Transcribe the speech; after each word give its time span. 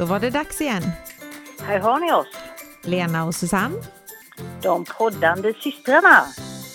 Då 0.00 0.06
var 0.06 0.20
det 0.20 0.30
dags 0.30 0.60
igen. 0.60 0.82
Här 1.60 1.78
har 1.78 2.00
ni 2.00 2.12
oss, 2.12 2.26
Lena 2.82 3.24
och 3.24 3.34
Susanne 3.34 3.76
de 4.62 4.84
poddande 4.84 5.52
systrarna. 5.60 6.26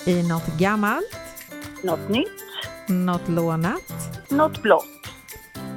i 0.06 0.28
något 0.28 0.58
gammalt, 0.60 1.16
Något 1.84 2.10
nytt, 2.10 2.28
något 2.88 3.30
lånat. 3.30 3.82
något 4.30 4.62
blått. 4.62 4.86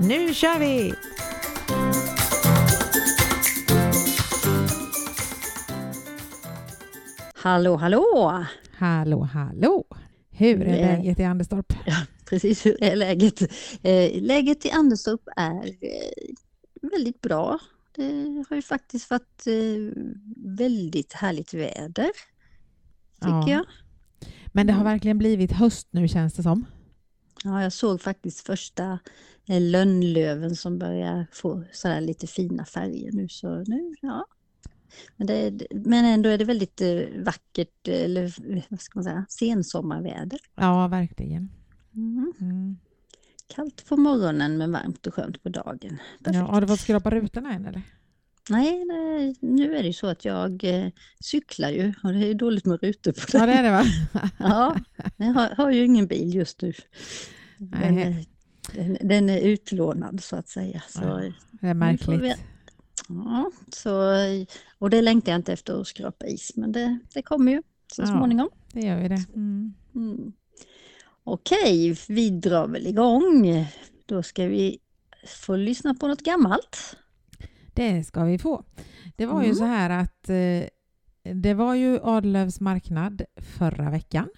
Nu 0.00 0.34
kör 0.34 0.58
vi! 0.58 0.94
Hallå, 7.34 7.76
hallå! 7.76 8.44
Hallå, 8.78 9.28
hallå! 9.32 9.84
Hur 10.30 10.62
är 10.62 10.96
läget 10.96 11.20
i 11.20 11.24
Anderstorp? 11.24 11.72
Precis, 12.28 12.66
hur 12.66 12.82
är 12.82 12.96
läget? 12.96 13.40
Eh, 13.82 14.22
läget 14.22 14.66
i 14.66 14.70
Anderstorp 14.70 15.28
är 15.36 15.66
eh, 15.66 16.34
väldigt 16.82 17.20
bra. 17.20 17.58
Det 17.96 18.44
har 18.48 18.56
ju 18.56 18.62
faktiskt 18.62 19.10
varit 19.10 19.46
eh, 19.46 20.02
väldigt 20.36 21.12
härligt 21.12 21.54
väder, 21.54 22.10
tycker 23.20 23.28
Ja. 23.28 23.48
jag. 23.50 23.66
Men 24.52 24.66
det 24.66 24.72
har 24.72 24.84
verkligen 24.84 25.18
blivit 25.18 25.52
höst 25.52 25.88
nu 25.90 26.08
känns 26.08 26.34
det 26.34 26.42
som. 26.42 26.66
Ja, 27.44 27.62
jag 27.62 27.72
såg 27.72 28.00
faktiskt 28.00 28.40
första 28.40 28.98
eh, 29.48 29.60
lönnlöven 29.60 30.56
som 30.56 30.78
börjar 30.78 31.26
få 31.32 31.64
sådär 31.72 32.00
lite 32.00 32.26
fina 32.26 32.64
färger 32.64 33.12
nu. 33.12 33.28
Så 33.28 33.64
nu, 33.66 33.94
ja. 34.00 34.26
Men, 35.16 35.26
det, 35.26 35.66
men 35.70 36.04
ändå 36.04 36.28
är 36.28 36.38
det 36.38 36.44
väldigt 36.44 36.80
eh, 36.80 37.00
vackert, 37.24 37.88
eller 37.88 38.34
vad 38.70 38.80
ska 38.80 38.98
man 38.98 39.04
säga, 39.04 39.26
sensommarväder. 39.28 40.38
Ja, 40.54 40.88
verkligen. 40.88 41.48
Mm. 41.94 42.32
Mm. 42.40 42.76
Kallt 43.54 43.86
på 43.88 43.96
morgonen 43.96 44.58
men 44.58 44.72
varmt 44.72 45.06
och 45.06 45.14
skönt 45.14 45.42
på 45.42 45.48
dagen. 45.48 45.98
Ja, 46.24 46.32
har 46.32 46.60
du 46.60 46.66
fått 46.66 46.80
skrapa 46.80 47.10
rutorna 47.10 47.52
än 47.54 47.66
eller? 47.66 47.82
Nej, 48.50 48.84
nej, 48.84 49.34
nu 49.40 49.74
är 49.76 49.82
det 49.82 49.86
ju 49.86 49.92
så 49.92 50.06
att 50.06 50.24
jag 50.24 50.64
eh, 50.64 50.88
cyklar 51.20 51.70
ju 51.70 51.94
och 52.02 52.12
det 52.12 52.18
är 52.18 52.26
ju 52.26 52.34
dåligt 52.34 52.64
med 52.64 52.82
rutor 52.82 53.12
på 53.12 53.18
Ja, 53.32 53.38
den. 53.38 53.48
det 53.48 53.54
är 53.54 53.62
det 53.62 53.70
va? 53.70 53.84
Ja, 54.38 54.76
jag 55.16 55.26
har, 55.26 55.48
har 55.56 55.70
ju 55.70 55.84
ingen 55.84 56.06
bil 56.06 56.34
just 56.34 56.62
nu. 56.62 56.72
Den, 57.58 57.94
Nej. 57.94 58.02
är- 58.02 58.26
den, 58.82 58.98
den 59.08 59.30
är 59.30 59.40
utlånad 59.40 60.22
så 60.22 60.36
att 60.36 60.48
säga. 60.48 60.82
Så, 60.88 61.00
Ja, 61.02 61.32
Det 61.60 61.66
är 61.68 61.74
märkligt. 61.74 62.36
ja, 63.08 63.50
så, 63.72 64.12
och 64.78 64.90
det 64.90 65.02
längtar 65.02 65.32
jag 65.32 65.38
inte 65.38 65.52
efter 65.52 65.80
att 65.80 65.86
skrapa 65.86 66.26
is, 66.26 66.52
men 66.56 66.72
det, 66.72 66.98
det 67.14 67.22
kommer 67.22 67.52
ju 67.52 67.62
så 67.92 68.02
Ja. 68.02 68.06
småningom. 68.06 68.48
Det 68.72 68.80
gör 68.80 69.02
vi 69.02 69.08
det. 69.08 69.24
Mm. 69.34 69.74
Mm. 69.94 70.32
Okej, 71.32 71.96
vi 72.08 72.30
drar 72.30 72.68
väl 72.68 72.86
igång. 72.86 73.66
Då 74.06 74.22
ska 74.22 74.46
vi 74.46 74.78
få 75.26 75.56
lyssna 75.56 75.94
på 75.94 76.08
något 76.08 76.22
gammalt. 76.22 76.96
Det 77.74 78.04
ska 78.04 78.24
vi 78.24 78.38
få. 78.38 78.64
Det 79.16 79.26
var 79.26 79.40
ju 79.40 79.46
Mm. 79.46 79.56
så 79.56 79.64
här 79.64 79.90
att 79.90 80.28
eh, 80.28 80.68
det 81.34 81.54
var 81.54 81.74
ju 81.74 81.98
Adlövs 82.02 82.60
marknad 82.60 83.22
förra 83.58 83.90
veckan 83.90 84.28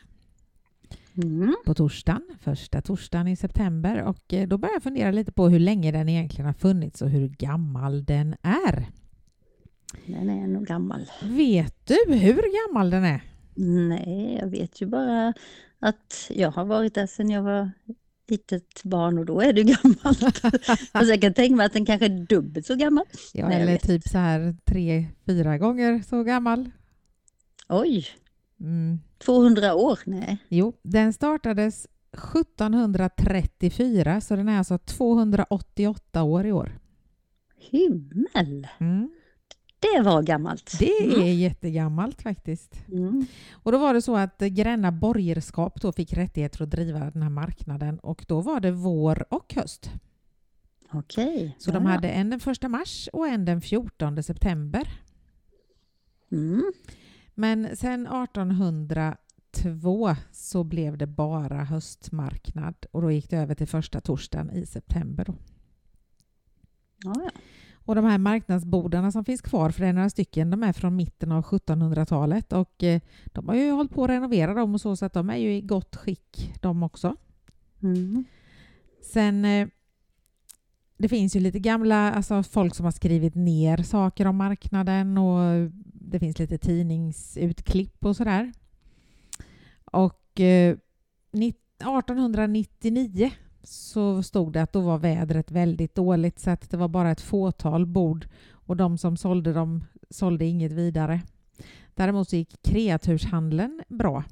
Mm. 1.22 1.54
på 1.66 1.74
torsdagen, 1.74 2.22
första 2.40 2.82
torsdagen 2.82 3.28
i 3.28 3.36
september 3.36 4.02
och 4.02 4.32
eh, 4.34 4.48
då 4.48 4.58
började 4.58 4.74
jag 4.76 4.82
fundera 4.82 5.10
lite 5.10 5.32
på 5.32 5.48
hur 5.48 5.58
länge 5.58 5.92
den 5.92 6.08
egentligen 6.08 6.46
har 6.46 6.52
funnits 6.52 7.02
och 7.02 7.10
hur 7.10 7.28
gammal 7.28 8.04
den 8.04 8.34
är. 8.42 8.86
Den 10.06 10.30
är 10.30 10.46
nog 10.46 10.66
gammal. 10.66 11.06
Vet 11.22 11.86
du 11.86 12.14
hur 12.14 12.68
gammal 12.68 12.90
den 12.90 13.04
är? 13.04 13.20
Nej, 13.54 14.38
jag 14.40 14.46
vet 14.48 14.82
ju 14.82 14.86
bara 14.86 15.34
att 15.78 16.30
jag 16.30 16.50
har 16.50 16.64
varit 16.64 16.94
där 16.94 17.06
sedan 17.06 17.30
jag 17.30 17.42
var 17.42 17.70
litet 18.28 18.82
barn 18.84 19.18
och 19.18 19.26
då 19.26 19.40
är 19.40 19.52
ju 19.52 19.62
gammalt. 19.82 20.22
Alltså 20.92 21.12
jag 21.12 21.20
kan 21.20 21.34
tänka 21.34 21.56
mig 21.56 21.66
att 21.66 21.72
den 21.72 21.86
kanske 21.86 22.06
är 22.06 22.26
dubbelt 22.26 22.66
så 22.66 22.74
gammal. 22.74 23.04
Ja, 23.34 23.48
Nej, 23.48 23.62
eller 23.62 23.76
typ 23.76 24.08
så 24.08 24.18
här 24.18 24.56
tre, 24.64 25.06
fyra 25.26 25.58
gånger 25.58 26.02
så 26.08 26.22
gammal. 26.22 26.70
Oj, 27.68 28.06
Mm. 28.60 29.00
200 29.18 29.74
år? 29.74 29.98
Nej. 30.06 30.38
Jo, 30.48 30.72
den 30.82 31.12
startades 31.12 31.86
1734 32.12 34.20
så 34.20 34.36
den 34.36 34.48
är 34.48 34.58
alltså 34.58 34.78
288 34.78 36.22
år 36.22 36.46
i 36.46 36.52
år. 36.52 36.78
Himmel, 37.70 38.68
Mm. 38.78 39.10
Det 39.80 40.02
var 40.02 40.22
gammalt. 40.22 40.78
Det 40.78 40.90
är 40.90 41.32
jättegammalt 41.32 42.22
faktiskt. 42.22 42.88
Mm. 42.88 43.26
Och 43.52 43.72
då 43.72 43.78
var 43.78 43.94
det 43.94 44.02
så 44.02 44.16
att 44.16 44.38
Gränna 44.38 44.92
borgerskap 44.92 45.80
då 45.80 45.92
fick 45.92 46.12
rättigheter 46.12 46.62
att 46.62 46.70
driva 46.70 47.10
den 47.10 47.22
här 47.22 47.30
marknaden 47.30 47.98
och 47.98 48.24
då 48.28 48.40
var 48.40 48.60
det 48.60 48.70
vår 48.70 49.34
och 49.34 49.54
höst. 49.54 49.90
Okej. 50.92 51.56
Så 51.58 51.70
de 51.70 51.86
hade 51.86 52.08
en 52.08 52.30
den 52.30 52.40
1 52.46 52.62
mars 52.70 53.08
och 53.12 53.28
en 53.28 53.44
den 53.44 53.60
14 53.60 54.22
september. 54.22 54.88
Mm. 56.32 56.72
Men 57.34 57.76
sen 57.76 58.06
1802 58.06 60.16
så 60.32 60.64
blev 60.64 60.98
det 60.98 61.06
bara 61.06 61.64
höstmarknad 61.64 62.86
och 62.90 63.02
då 63.02 63.10
gick 63.10 63.30
det 63.30 63.36
över 63.36 63.54
till 63.54 63.68
första 63.68 64.00
torsdagen 64.00 64.50
i 64.50 64.66
september. 64.66 65.24
Då. 65.24 65.34
Ja, 67.04 67.14
ja. 67.24 67.30
Och 67.90 67.96
de 67.96 68.04
här 68.04 68.18
marknadsbodarna 68.18 69.12
som 69.12 69.24
finns 69.24 69.40
kvar, 69.40 69.70
för 69.70 69.80
det 69.80 69.88
är 69.88 69.92
några 69.92 70.10
stycken, 70.10 70.50
de 70.50 70.62
är 70.62 70.72
från 70.72 70.96
mitten 70.96 71.32
av 71.32 71.44
1700-talet 71.44 72.52
och 72.52 72.82
eh, 72.82 73.00
de 73.26 73.48
har 73.48 73.54
ju 73.54 73.70
hållit 73.70 73.92
på 73.92 74.04
att 74.04 74.10
renovera 74.10 74.54
dem 74.54 74.74
och 74.74 74.80
så, 74.80 74.96
så 74.96 75.04
att 75.04 75.12
de 75.12 75.30
är 75.30 75.36
ju 75.36 75.56
i 75.56 75.60
gott 75.60 75.96
skick 75.96 76.54
de 76.60 76.82
också. 76.82 77.16
Mm. 77.82 78.24
Sen 79.02 79.44
eh, 79.44 79.68
det 80.98 81.08
finns 81.08 81.36
ju 81.36 81.40
lite 81.40 81.58
gamla, 81.58 82.12
alltså 82.12 82.42
folk 82.42 82.74
som 82.74 82.84
har 82.84 82.92
skrivit 82.92 83.34
ner 83.34 83.82
saker 83.82 84.26
om 84.26 84.36
marknaden 84.36 85.18
och 85.18 85.70
det 85.84 86.18
finns 86.18 86.38
lite 86.38 86.58
tidningsutklipp 86.58 88.04
och 88.04 88.16
sådär. 88.16 88.52
Och 89.84 90.40
eh, 90.40 90.76
nitt- 91.32 91.56
1899 91.80 93.30
så 93.62 94.22
stod 94.22 94.52
det 94.52 94.62
att 94.62 94.72
då 94.72 94.80
var 94.80 94.98
vädret 94.98 95.50
väldigt 95.50 95.94
dåligt 95.94 96.38
så 96.38 96.50
att 96.50 96.70
det 96.70 96.76
var 96.76 96.88
bara 96.88 97.10
ett 97.10 97.20
fåtal 97.20 97.86
bord 97.86 98.28
och 98.52 98.76
de 98.76 98.98
som 98.98 99.16
sålde 99.16 99.52
dem 99.52 99.84
sålde 100.10 100.44
inget 100.44 100.72
vidare. 100.72 101.20
Däremot 101.94 102.28
så 102.28 102.36
gick 102.36 102.62
kreaturshandeln 102.62 103.82
bra. 103.88 104.24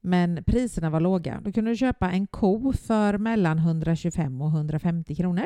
Men 0.00 0.44
priserna 0.46 0.90
var 0.90 1.00
låga. 1.00 1.40
Då 1.44 1.52
kunde 1.52 1.70
du 1.70 1.76
köpa 1.76 2.10
en 2.10 2.26
ko 2.26 2.72
för 2.72 3.18
mellan 3.18 3.58
125 3.58 4.42
och 4.42 4.48
150 4.48 5.14
kronor. 5.14 5.44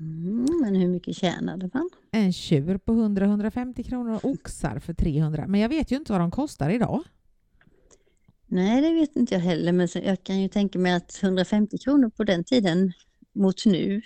Mm. 0.00 0.46
Men 0.62 0.74
hur 0.74 0.88
mycket 0.88 1.16
tjänade 1.16 1.70
man? 1.72 1.90
En 2.10 2.32
tjur 2.32 2.78
på 2.78 2.92
100-150 2.92 3.82
kronor 3.82 4.14
och 4.14 4.24
oxar 4.24 4.78
för 4.78 4.94
300. 4.94 5.44
Men 5.46 5.60
jag 5.60 5.68
vet 5.68 5.92
ju 5.92 5.96
inte 5.96 6.12
vad 6.12 6.20
de 6.20 6.30
kostar 6.30 6.70
idag. 6.70 7.02
Nej, 8.54 8.82
det 8.82 8.92
vet 8.92 9.16
inte 9.16 9.34
jag 9.34 9.40
heller, 9.40 9.72
men 9.72 9.88
jag 9.94 10.24
kan 10.24 10.40
ju 10.40 10.48
tänka 10.48 10.78
mig 10.78 10.92
att 10.92 11.22
150 11.22 11.78
kronor 11.78 12.10
på 12.10 12.24
den 12.24 12.44
tiden 12.44 12.92
mot 13.32 13.66
nu, 13.66 14.02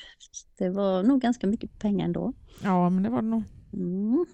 det 0.59 0.71
var 0.71 1.03
nog 1.03 1.21
ganska 1.21 1.47
mycket 1.47 1.79
pengar 1.79 2.05
ändå. 2.05 2.33
Ja, 2.63 2.91
men 2.91 3.03
det 3.03 3.11
var 3.11 3.23
det 3.23 3.29
nog. 3.29 3.43
Mm. 3.73 4.27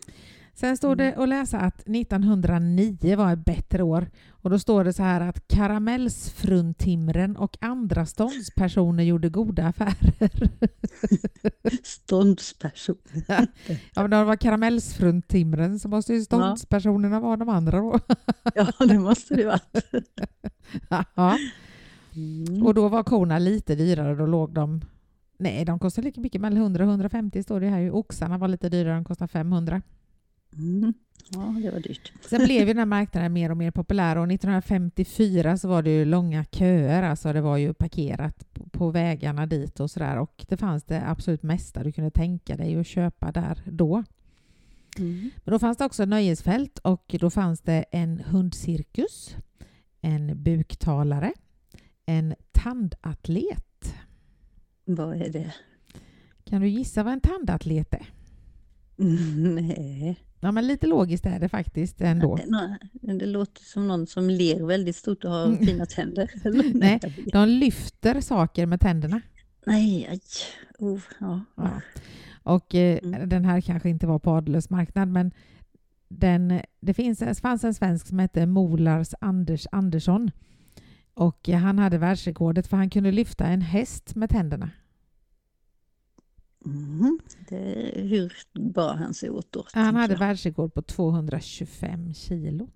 Sen 0.54 0.76
står 0.76 0.97
det 0.97 1.15
att 1.15 1.28
läsa 1.28 1.60
att 1.60 1.81
1909 1.81 3.16
var 3.16 3.32
ett 3.32 3.44
bättre 3.44 3.82
år. 3.82 4.10
Och 4.31 4.50
då 4.50 4.59
står 4.59 4.84
det 4.84 4.92
så 4.92 5.03
här 5.03 5.20
att 5.20 5.48
karamellsfruntimren 5.48 7.37
och 7.37 7.56
andra 7.60 8.06
ståndspersoner 8.06 9.04
gjorde 9.04 9.28
goda 9.28 9.66
affärer. 9.66 10.31
Ståndsperson. 11.84 12.97
Ja, 13.28 13.47
men 13.94 14.10
det 14.10 14.25
var 14.25 14.37
karamellsfruntimren 14.37 15.78
så 15.78 15.88
måste 15.88 16.15
ju 16.15 16.22
ståndspersonerna 16.22 17.21
vara 17.21 17.36
de 17.36 17.48
andra 17.48 17.78
då. 17.78 18.00
Ja, 18.54 18.86
det 18.86 18.98
måste 18.98 19.34
det 19.34 19.44
vara. 19.44 19.60
ja. 21.15 21.39
Mm. 22.15 22.66
Och 22.66 22.74
då 22.74 22.89
var 22.89 23.03
korna 23.03 23.39
lite 23.39 23.74
dyrare, 23.74 24.15
då 24.15 24.27
låg 24.27 24.54
de... 24.54 24.80
Nej, 25.39 25.65
de 25.65 25.78
kostade 25.78 26.04
lika 26.04 26.21
mycket, 26.21 26.41
mellan 26.41 26.62
100 26.62 26.84
och 26.84 26.91
150 26.91 27.42
står 27.42 27.60
det 27.60 27.68
här. 27.68 27.91
Oxarna 27.91 28.39
var 28.39 28.48
lite 28.48 28.68
dyrare, 28.68 28.95
de 28.95 29.04
kostade 29.04 29.28
500. 29.28 29.83
Mm. 30.59 30.95
Ja, 31.28 31.56
det 31.62 31.71
var 31.71 31.80
dyrt. 31.80 32.12
Sen 32.21 32.45
blev 32.45 32.60
ju 32.60 32.66
den 32.66 32.78
här 32.78 32.86
marknaden 32.86 33.33
mer 33.33 33.51
och 33.51 33.56
mer 33.56 33.71
populär 33.71 34.16
och 34.16 34.33
1954 34.33 35.59
så 35.59 35.68
var 35.68 35.83
det 35.83 35.91
ju 35.91 36.04
långa 36.04 36.45
köer, 36.45 37.03
alltså 37.03 37.33
det 37.33 37.41
var 37.41 37.56
ju 37.56 37.74
parkerat 37.74 38.47
på, 38.72 38.91
vägarna 38.91 39.47
dit 39.47 39.80
och 39.80 39.91
sådär 39.91 40.18
och 40.18 40.45
det 40.48 40.56
fanns 40.56 40.84
det 40.84 41.03
absolut 41.06 41.42
mesta 41.42 41.83
du 41.83 41.92
kunde 41.92 42.10
tänka 42.10 42.56
dig 42.56 42.77
att 42.77 42.86
köpa 42.86 43.33
där 43.33 43.62
då. 43.66 44.04
Mm. 44.98 45.30
Men 45.45 45.53
då 45.53 45.59
fanns 45.59 45.78
det 45.78 45.84
också 45.84 46.04
nöjesfält 46.04 46.78
och 46.78 47.16
då 47.21 47.30
fanns 47.30 47.60
det 47.60 47.84
en 47.91 48.21
hundcirkus, 48.21 49.36
en 50.01 50.42
buktalare, 50.42 51.33
en 52.06 52.34
tandatlet. 52.53 53.95
Vad 54.84 55.16
är 55.16 55.28
det? 55.28 55.54
Kan 56.45 56.60
du 56.60 56.68
gissa 56.68 57.03
vad 57.03 57.12
en 57.12 57.21
tandatlet 57.21 57.95
är? 57.95 58.06
Nej. 58.97 60.16
Ja, 60.44 60.52
men 60.52 60.66
lite 60.66 60.86
logiskt 60.86 61.26
är 61.26 61.38
det 61.41 61.48
faktiskt 61.48 62.00
ändå. 62.00 62.38
Nå- 62.46 62.76
Det 63.14 63.26
låter 63.26 63.62
som 63.64 63.88
någon 63.88 64.06
som 64.06 64.30
ler 64.30 64.62
väldigt 64.66 64.96
stort 64.96 65.24
och 65.24 65.30
har 65.30 65.46
Mm. 65.46 65.66
fina 65.66 65.86
tänder. 65.86 66.30
Nej. 66.74 67.00
De 67.32 67.48
lyfter 67.48 68.20
saker 68.20 68.66
med 68.66 68.80
tänderna. 68.80 69.20
Nej, 69.66 70.06
aj. 70.10 70.20
Oh, 70.78 71.00
ja. 71.20 71.41
Ja. 71.56 71.70
Och 72.42 72.74
eh, 72.74 72.98
Mm. 73.02 73.28
den 73.28 73.44
här 73.44 73.60
kanske 73.60 73.88
inte 73.88 74.06
var 74.06 74.18
på 74.18 74.30
Adelös 74.30 74.70
marknad, 74.70 75.08
men 75.08 75.32
den, 76.08 76.60
det 76.80 76.94
finns, 76.94 77.18
det 77.18 77.41
fanns 77.41 77.64
en 77.64 77.74
svensk 77.74 78.06
som 78.06 78.18
hette 78.18 78.46
Molars 78.46 79.14
Anders 79.20 79.66
Andersson. 79.72 80.30
Och 81.14 81.48
eh, 81.48 81.58
han 81.58 81.78
hade 81.78 81.98
världsrekordet 81.98 82.66
för 82.66 82.76
han 82.76 82.91
kunde 82.91 83.12
lyfta 83.12 83.46
en 83.46 83.60
häst 83.60 84.14
med 84.14 84.30
tänderna. 84.30 84.70
Mhm. 86.65 87.19
Det, 87.49 87.93
hur 87.97 88.33
bar 88.72 88.95
han 88.95 89.15
sig 89.15 89.31
åt 89.31 89.53
då? 89.53 89.66
Han 89.72 89.97
hade 89.97 90.13
jag? 90.13 90.19
världsrekord 90.19 90.75
på 90.75 90.83
225 90.83 92.15
kilo. 92.15 92.69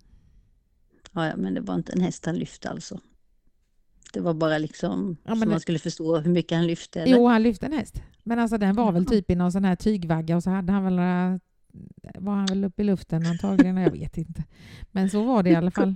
Ja, 1.11 1.27
ja, 1.27 1.35
men 1.37 1.53
det 1.53 1.61
var 1.61 1.75
inte 1.75 1.91
en 1.93 2.01
häst 2.01 2.25
han 2.25 2.35
lyfte 2.35 2.69
alltså. 2.69 2.99
Det 4.13 4.19
var 4.19 4.33
bara 4.33 4.57
liksom 4.57 5.17
Ja, 5.23 5.35
så 5.35 5.39
det- 5.41 5.49
man 5.51 5.59
skulle 5.59 5.79
förstå 5.79 6.17
hur 6.17 6.31
mycket 6.31 6.57
han 6.57 6.67
lyfte. 6.67 7.01
Eller? 7.01 7.15
Jo, 7.17 7.27
han 7.27 7.43
lyfte 7.43 7.65
en 7.65 7.73
häst. 7.73 8.01
Men 8.23 8.39
alltså 8.39 8.57
den 8.57 8.75
var 8.75 8.91
väl 8.91 9.03
Jaha. 9.03 9.09
typ 9.11 9.31
i 9.31 9.35
någon 9.35 9.51
sån 9.51 9.65
här 9.65 9.75
tygvagga 9.75 10.35
och 10.35 10.43
så 10.43 10.49
hade 10.49 10.73
han 10.73 10.83
väl 10.83 10.95
några, 10.95 11.39
var 12.19 12.33
han 12.35 12.45
väl 12.45 12.63
uppe 12.63 12.81
i 12.81 12.85
luften 12.85 13.25
antagligen, 13.25 13.77
jag 13.77 13.91
vet 13.91 14.17
inte. 14.17 14.43
Men 14.91 15.09
så 15.09 15.23
var 15.23 15.43
det 15.43 15.49
i 15.49 15.55
alla 15.55 15.71
fall. 15.71 15.95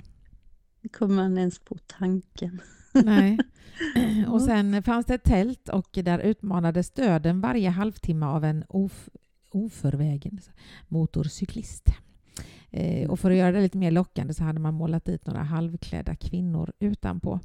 Kommer 0.97 1.15
man 1.15 1.37
ens 1.37 1.59
på 1.59 1.77
tanken? 1.87 2.61
Nej. 2.93 3.37
Och 4.27 4.41
sen 4.41 4.83
fanns 4.83 5.05
det 5.05 5.13
ett 5.13 5.23
tält 5.23 5.69
och 5.69 5.89
där 5.91 6.19
utmanades 6.19 6.91
döden 6.91 7.41
varje 7.41 7.69
halvtimme 7.69 8.25
av 8.25 8.43
en 8.43 8.63
of, 8.69 9.09
oförvägen 9.49 10.39
motorcyklist. 10.87 11.89
Eh, 12.69 13.09
och 13.09 13.19
för 13.19 13.31
att 13.31 13.37
göra 13.37 13.51
det 13.51 13.61
lite 13.61 13.77
mer 13.77 13.91
lockande 13.91 14.33
så 14.33 14.43
hade 14.43 14.59
man 14.59 14.73
målat 14.73 15.05
dit 15.05 15.27
några 15.27 15.43
halvklädda 15.43 16.15
kvinnor 16.15 16.71
utanpå. 16.79 17.39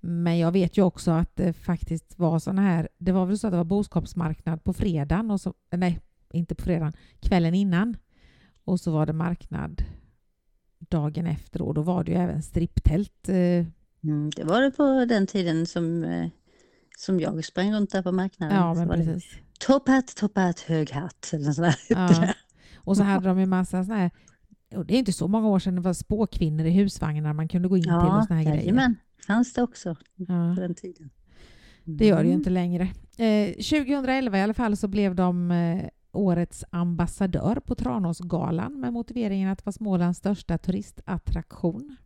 Men 0.00 0.38
jag 0.38 0.52
vet 0.52 0.78
ju 0.78 0.82
också 0.82 1.10
att 1.10 1.36
det 1.36 1.52
faktiskt 1.52 2.18
var 2.18 2.38
såna 2.38 2.62
här, 2.62 2.88
det 2.98 3.12
var 3.12 3.26
väl 3.26 3.38
så 3.38 3.46
att 3.46 3.52
det 3.52 3.56
var 3.56 3.64
boskapsmarknad 3.64 4.64
på 4.64 4.72
fredagen, 4.72 5.30
och 5.30 5.40
så, 5.40 5.54
nej, 5.70 6.00
inte 6.32 6.54
på 6.54 6.62
fredagen, 6.62 6.92
kvällen 7.20 7.54
innan. 7.54 7.96
Och 8.64 8.80
så 8.80 8.90
var 8.90 9.06
det 9.06 9.12
marknad 9.12 9.84
dagen 10.78 11.26
efter 11.26 11.62
och 11.62 11.74
då 11.74 11.82
var 11.82 12.04
det 12.04 12.12
ju 12.12 12.18
även 12.18 12.42
stripptält 12.42 13.28
eh, 13.28 13.66
Mm, 14.04 14.30
det 14.36 14.44
var 14.44 14.60
det 14.60 14.70
på 14.70 15.04
den 15.08 15.26
tiden 15.26 15.66
som, 15.66 16.04
eh, 16.04 16.28
som 16.98 17.20
jag 17.20 17.44
sprang 17.44 17.72
runt 17.74 17.90
där 17.90 18.02
på 18.02 18.12
marknaden. 18.12 18.56
Ja, 18.56 18.74
men 18.74 18.88
precis. 18.88 19.24
Top 19.60 19.88
hat, 19.88 20.16
top 20.16 20.36
hat, 20.38 20.60
hög 20.60 20.90
hatt. 20.90 21.30
Eller 21.32 21.52
sån 21.52 21.64
där. 21.64 21.76
Ja. 21.88 22.32
Och 22.76 22.96
så 22.96 23.02
hade 23.02 23.28
de 23.28 23.40
ju 23.40 23.46
massa 23.46 23.84
såna 23.84 23.96
här, 23.96 24.10
det 24.86 24.94
är 24.94 24.98
inte 24.98 25.12
så 25.12 25.28
många 25.28 25.48
år 25.48 25.58
sedan 25.58 25.74
det 25.74 25.80
var 25.80 25.92
spåkvinnor 25.92 26.64
i 26.66 26.70
husvagnar 26.70 27.32
man 27.32 27.48
kunde 27.48 27.68
gå 27.68 27.76
in 27.76 27.82
till 27.82 27.92
och 27.92 27.98
Ja, 27.98 28.24
såna 28.28 28.36
här 28.40 28.44
grejer. 28.46 28.56
jajamän. 28.60 28.96
Fanns 29.26 29.52
det 29.52 29.62
också 29.62 29.96
Ja, 30.16 30.54
på 30.54 30.60
den 30.60 30.74
tiden. 30.74 31.10
det 31.84 32.06
gör 32.06 32.16
det 32.16 32.22
ju 32.22 32.28
Mm. 32.28 32.40
inte 32.40 32.50
längre. 32.50 32.82
Eh, 33.18 33.52
2011 33.54 34.38
i 34.38 34.42
alla 34.42 34.54
fall 34.54 34.76
så 34.76 34.88
blev 34.88 35.14
de 35.14 35.50
eh, 35.50 35.88
årets 36.12 36.64
ambassadör 36.70 37.60
på 37.66 37.74
Tranåsgalan 37.74 38.80
med 38.80 38.92
motiveringen 38.92 39.50
att 39.50 39.58
det 39.58 39.66
var 39.66 39.72
Smålands 39.72 40.18
största 40.18 40.58
turistattraktion. 40.58 41.96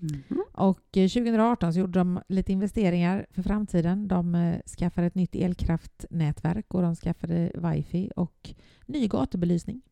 Mhm. 0.00 0.42
Och 0.52 0.96
eh, 0.96 1.08
2018 1.08 1.72
så 1.72 1.78
gjorde 1.80 1.98
de 1.98 2.20
lite 2.28 2.52
investeringar 2.52 3.26
för 3.30 3.42
framtiden. 3.42 4.08
De 4.08 4.34
eh, 4.34 4.60
skaffade 4.78 5.06
ett 5.06 5.14
nytt 5.14 5.34
elkraftnätverk 5.34 6.74
och 6.74 6.82
de 6.82 6.96
skaffade 6.96 7.52
wifi 7.54 8.10
och 8.16 8.54
ny 8.86 9.08
gatubelysning. 9.08 9.82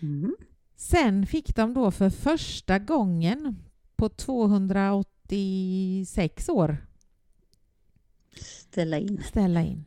Mhm. 0.00 0.36
Sen 0.76 1.26
fick 1.26 1.56
de 1.56 1.74
då 1.74 1.90
för 1.90 2.10
första 2.10 2.78
gången 2.78 3.56
på 3.96 4.08
286 4.08 6.48
år 6.48 6.76
Ställa 8.36 8.98
in. 8.98 9.22
ställa 9.24 9.62
in. 9.62 9.84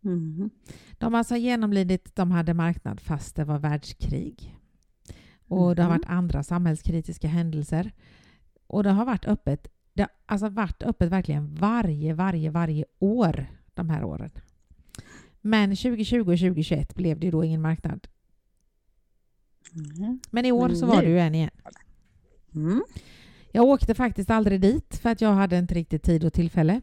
Mhm. 0.00 0.50
De 0.98 1.12
har 1.12 1.18
alltså 1.18 1.36
genomlidit, 1.36 2.16
de 2.16 2.30
hade 2.30 2.54
marknad 2.54 3.00
fast 3.00 3.36
det 3.36 3.44
var 3.44 3.58
världskrig. 3.58 4.58
Och 5.48 5.76
det 5.76 5.82
har 5.82 5.90
Mhm. 5.90 5.98
varit 5.98 6.08
andra 6.10 6.42
samhällskritiska 6.42 7.28
händelser. 7.28 7.92
Och 8.74 8.82
det 8.82 8.90
har 8.90 9.04
varit 9.04 9.24
öppet, 9.24 9.68
det 9.92 10.02
har 10.02 10.10
alltså 10.26 10.48
varit 10.48 10.82
öppet 10.82 11.10
verkligen 11.10 11.54
varje, 11.54 12.14
varje, 12.14 12.50
varje 12.50 12.84
år 12.98 13.46
de 13.74 13.90
här 13.90 14.04
åren. 14.04 14.30
Men 15.40 15.76
2020 15.76 16.18
och 16.18 16.24
2021 16.24 16.94
blev 16.94 17.20
det 17.20 17.26
ju 17.26 17.30
då 17.30 17.44
ingen 17.44 17.62
marknad. 17.62 18.08
Mhm. 19.72 20.20
Men 20.30 20.44
i 20.44 20.52
år 20.52 20.68
så 20.68 20.86
var 20.86 21.02
det 21.02 21.08
ju 21.08 21.18
en 21.18 21.34
igen. 21.34 21.50
Mm. 22.54 22.84
Jag 23.52 23.64
åkte 23.64 23.94
faktiskt 23.94 24.30
aldrig 24.30 24.60
dit 24.60 24.96
för 24.96 25.10
att 25.10 25.20
jag 25.20 25.32
hade 25.32 25.58
inte 25.58 25.74
riktigt 25.74 26.02
tid 26.02 26.24
och 26.24 26.32
tillfälle. 26.32 26.80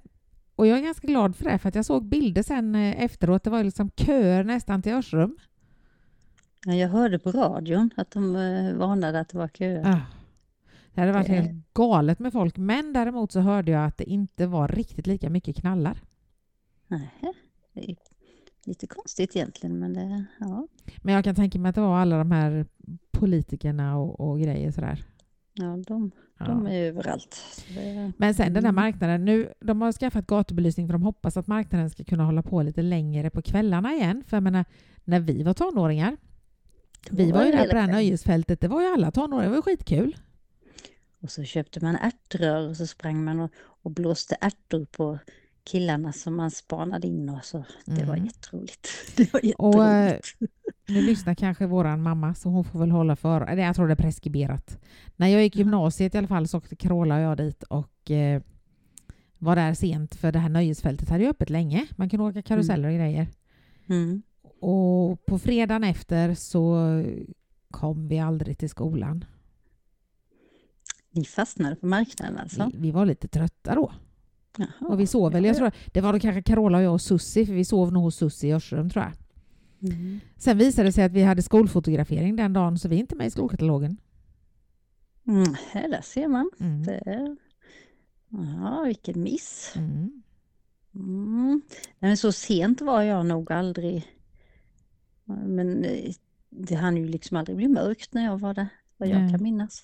Och 0.56 0.68
jag 0.68 0.78
är 0.78 0.84
ganska 0.84 1.08
glad 1.08 1.36
för 1.36 1.46
det 1.46 1.58
för 1.58 1.70
att 1.70 1.76
jag 1.76 1.86
såg 1.86 2.06
bilder 2.06 2.44
sen 2.44 2.76
eh, 2.76 3.04
efteråt. 3.04 3.44
Det 3.44 3.50
var 3.50 3.64
liksom 3.64 3.90
köer 3.96 4.44
nästan 4.44 4.82
till 4.82 4.94
Örsrum. 4.94 5.38
Ja, 6.66 6.74
jag 6.74 6.90
hörde 6.90 7.20
på 7.20 7.32
radion 7.32 7.90
att 7.98 8.12
de 8.12 8.36
eh, 8.36 8.74
varnade 8.74 9.20
att 9.20 9.30
det 9.30 9.38
var 9.38 9.48
köer. 9.48 9.86
Ah. 9.86 10.21
Det 10.94 11.02
hade 11.02 11.14
varit 11.14 11.28
Det- 11.28 11.34
helt 11.34 11.74
galet 11.74 12.20
med 12.20 12.34
folk. 12.34 12.58
Men 12.58 12.94
däremot 12.94 13.32
så 13.32 13.40
hörde 13.40 13.72
jag 13.72 13.86
att 13.86 13.98
det 13.98 14.04
inte 14.10 14.48
var 14.48 14.68
riktigt 14.68 15.08
lika 15.08 15.30
mycket 15.30 15.56
knallar. 15.56 15.98
Nähä, 16.88 17.34
det 17.74 17.80
är 17.92 17.96
lite 18.66 18.88
konstigt 18.88 19.36
egentligen, 19.36 19.80
men 19.80 19.94
det, 19.94 20.26
ja. 20.40 20.68
Men 20.98 21.14
jag 21.16 21.24
kan 21.24 21.36
tänka 21.36 21.60
mig 21.60 21.70
att 21.70 21.76
det 21.76 21.82
var 21.82 21.98
alla 21.98 22.18
de 22.18 22.32
här 22.32 22.66
politikerna 23.12 23.98
och, 23.98 24.20
och 24.20 24.40
grejer 24.40 24.72
sådär. 24.72 25.04
ja 25.54 25.78
de, 25.88 26.12
Ja. 26.40 26.46
de 26.46 26.68
är 26.68 26.84
överallt. 26.84 27.38
Det, 27.76 28.12
Men 28.18 28.34
sen 28.34 28.54
den 28.54 28.64
här 28.64 28.70
Mm. 28.72 28.76
marknaden, 28.76 29.26
nu, 29.26 29.54
de 29.60 29.82
har 29.82 29.92
skaffat 29.92 30.28
gatubelysning 30.28 30.88
för 30.88 30.94
de 30.94 31.04
hoppas 31.04 31.38
att 31.38 31.48
marknaden 31.48 31.90
ska 31.90 32.04
kunna 32.04 32.26
hålla 32.26 32.42
på 32.44 32.62
lite 32.62 32.82
längre 32.82 33.30
på 33.30 33.42
kvällarna 33.42 33.94
igen. 33.94 34.24
För 34.28 34.38
jag 34.38 34.44
menar, 34.44 34.66
när 35.04 35.20
vi 35.20 35.44
var 35.44 35.54
tonåringar, 35.54 36.18
vi 37.12 37.32
var 37.32 37.46
ju 37.46 37.52
där 37.52 37.68
på 37.68 37.74
det 37.74 37.80
här 37.80 37.92
nöjesfältet, 37.92 38.62
det 38.62 38.68
var 38.68 38.82
ju 38.82 38.88
alla 38.94 39.12
tonåringar, 39.12 39.44
det 39.44 39.50
var 39.50 39.56
ju 39.58 39.62
skitkul. 39.62 40.16
Och 41.22 41.32
så 41.32 41.44
köpte 41.44 41.84
man 41.86 41.96
ärtrör 41.96 42.70
och 42.70 42.78
så 42.78 42.88
sprang 42.88 43.24
man 43.24 43.40
och, 43.40 43.52
och 43.58 43.92
blåste 43.92 44.38
ärtor 44.42 44.86
på 44.86 45.20
killarna 45.64 46.14
som 46.14 46.36
man 46.36 46.52
spanade 46.52 47.08
in 47.08 47.30
och 47.30 47.46
så. 47.46 47.66
Det 47.86 48.04
var 48.06 48.14
Mm. 48.14 48.26
jätteroligt. 48.26 48.88
Det 49.18 49.34
var 49.34 49.42
Och, 49.58 49.86
eh, 49.88 50.06
jätteroligt. 50.06 50.54
Nu 50.88 51.02
lyssnar 51.02 51.36
kanske 51.36 51.66
våran 51.66 52.02
mamma 52.02 52.34
så 52.36 52.50
hon 52.50 52.64
får 52.64 52.80
väl 52.80 52.92
hålla 52.92 53.16
för. 53.16 53.58
Jag 53.58 53.76
tror 53.76 53.88
det 53.88 53.94
är 53.94 53.96
preskriberat. 53.96 54.78
När 55.16 55.28
jag 55.28 55.44
gick 55.44 55.56
gymnasiet 55.56 56.16
i 56.16 56.18
alla 56.18 56.28
fall 56.28 56.48
så 56.48 56.58
åkte 56.58 56.76
och 57.16 57.22
jag 57.22 57.38
dit 57.38 57.63
och 57.63 58.12
eh, 58.12 58.42
var 59.38 59.56
där 59.56 59.74
sent 59.74 60.16
för 60.16 60.32
det 60.32 60.40
här 60.40 60.50
nöjesfältet 60.50 61.10
hade 61.10 61.24
ju 61.24 61.30
öppet 61.30 61.50
länge. 61.50 61.88
Man 61.96 62.10
kunde 62.10 62.25
åka 62.25 62.42
karuseller 62.42 62.90
och 62.90 62.96
grejer. 62.96 63.28
Mm. 63.90 64.22
Och 64.62 65.25
på 65.25 65.40
fredagen 65.40 65.84
efter 65.84 66.34
så 66.36 66.78
kom 67.72 68.08
vi 68.08 68.20
aldrig 68.20 68.58
till 68.58 68.70
skolan. 68.70 69.25
Ni 71.12 71.25
fastnade 71.25 71.75
på 71.75 71.86
marknaden 71.86 72.38
alltså? 72.38 72.70
Vi, 72.74 72.77
vi 72.80 72.91
var 72.91 73.06
lite 73.06 73.27
trötta 73.27 73.75
då. 73.75 73.94
Jaha. 74.58 74.68
Och 74.80 75.00
vi 75.00 75.08
sov 75.08 75.32
väl, 75.32 75.46
jag 75.46 75.58
tror, 75.58 75.72
det 75.94 76.01
var 76.01 76.13
då 76.13 76.20
kanske 76.20 76.41
Carola 76.41 76.77
och 76.77 76.84
jag 76.84 76.94
och 76.94 77.01
Sussi, 77.01 77.46
för 77.46 77.53
vi 77.53 77.65
sov 77.65 77.94
nog 77.94 78.03
hos 78.03 78.15
Sussi 78.15 78.48
i 78.48 78.53
Örsrum 78.53 78.89
tror 78.89 79.03
jag. 79.03 79.13
Mm. 79.91 80.20
Sen 80.38 80.58
visade 80.58 80.88
det 80.88 80.91
sig 80.91 81.03
att 81.03 81.12
vi 81.12 81.24
hade 81.24 81.41
skolfotografering 81.41 82.36
den 82.36 82.53
dagen 82.53 82.80
så 82.80 82.88
vi 82.88 82.96
är 82.96 83.00
inte 83.00 83.15
med 83.15 83.27
i 83.27 83.32
skolkatalogen. 83.32 83.98
Mm, 85.27 85.56
här 85.72 85.89
där 85.89 86.01
ser 86.01 86.27
man. 86.27 86.51
Mm. 86.60 87.38
Ja, 88.62 88.84
vilken 88.86 89.24
miss. 89.24 89.74
Mm. 89.75 90.24
Mm. 90.96 91.62
Nej, 92.00 92.10
men 92.10 92.18
så 92.18 92.32
sent 92.32 92.82
var 92.82 93.01
jag 93.01 93.25
nog 93.25 93.51
aldrig. 93.51 94.08
Men 95.25 95.86
eh, 95.86 96.12
det 96.50 96.75
hann 96.75 96.98
ju 96.98 97.08
liksom 97.08 97.38
aldrig 97.38 97.58
bli 97.58 97.68
mörkt 97.68 98.13
när 98.13 98.25
jag 98.25 98.38
var 98.38 98.53
där, 98.53 98.68
vad 98.98 99.10
jag 99.10 99.22
Nej. 99.22 99.32
kan 99.32 99.44
minnas. 99.44 99.84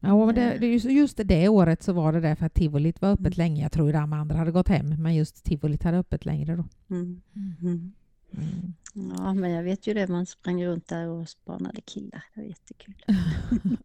Ja, 0.00 0.26
men 0.26 0.34
det, 0.34 0.66
ju- 0.66 0.90
just 0.92 1.20
det 1.24 1.48
året 1.48 1.82
så 1.82 1.92
var 1.92 2.12
det 2.12 2.20
där 2.20 2.34
för 2.34 2.46
att 2.46 2.54
tivolit 2.54 3.00
var 3.02 3.08
öppet 3.12 3.36
länge. 3.36 3.62
Jag 3.62 3.72
tror 3.72 3.86
ju 3.86 3.92
de 3.92 4.12
andra 4.12 4.36
hade 4.36 4.50
gått 4.52 4.68
hem, 4.68 5.02
men 5.02 5.14
just 5.14 5.44
tivolit 5.44 5.82
hade 5.82 5.98
öppet 5.98 6.24
längre 6.24 6.56
då. 6.56 6.64
Mm. 6.94 7.20
Mm. 7.36 7.92
Mm. 8.36 8.72
Ja, 9.18 9.34
men 9.34 9.50
jag 9.50 9.62
vet 9.62 9.86
ju 9.86 9.94
det, 9.94 10.08
man 10.08 10.26
sprang 10.26 10.64
runt 10.64 10.88
där 10.88 11.08
och 11.08 11.28
spanade 11.28 11.80
killar. 11.80 12.24
Det 12.34 12.40
var 12.40 12.48
jättekul. 12.48 12.94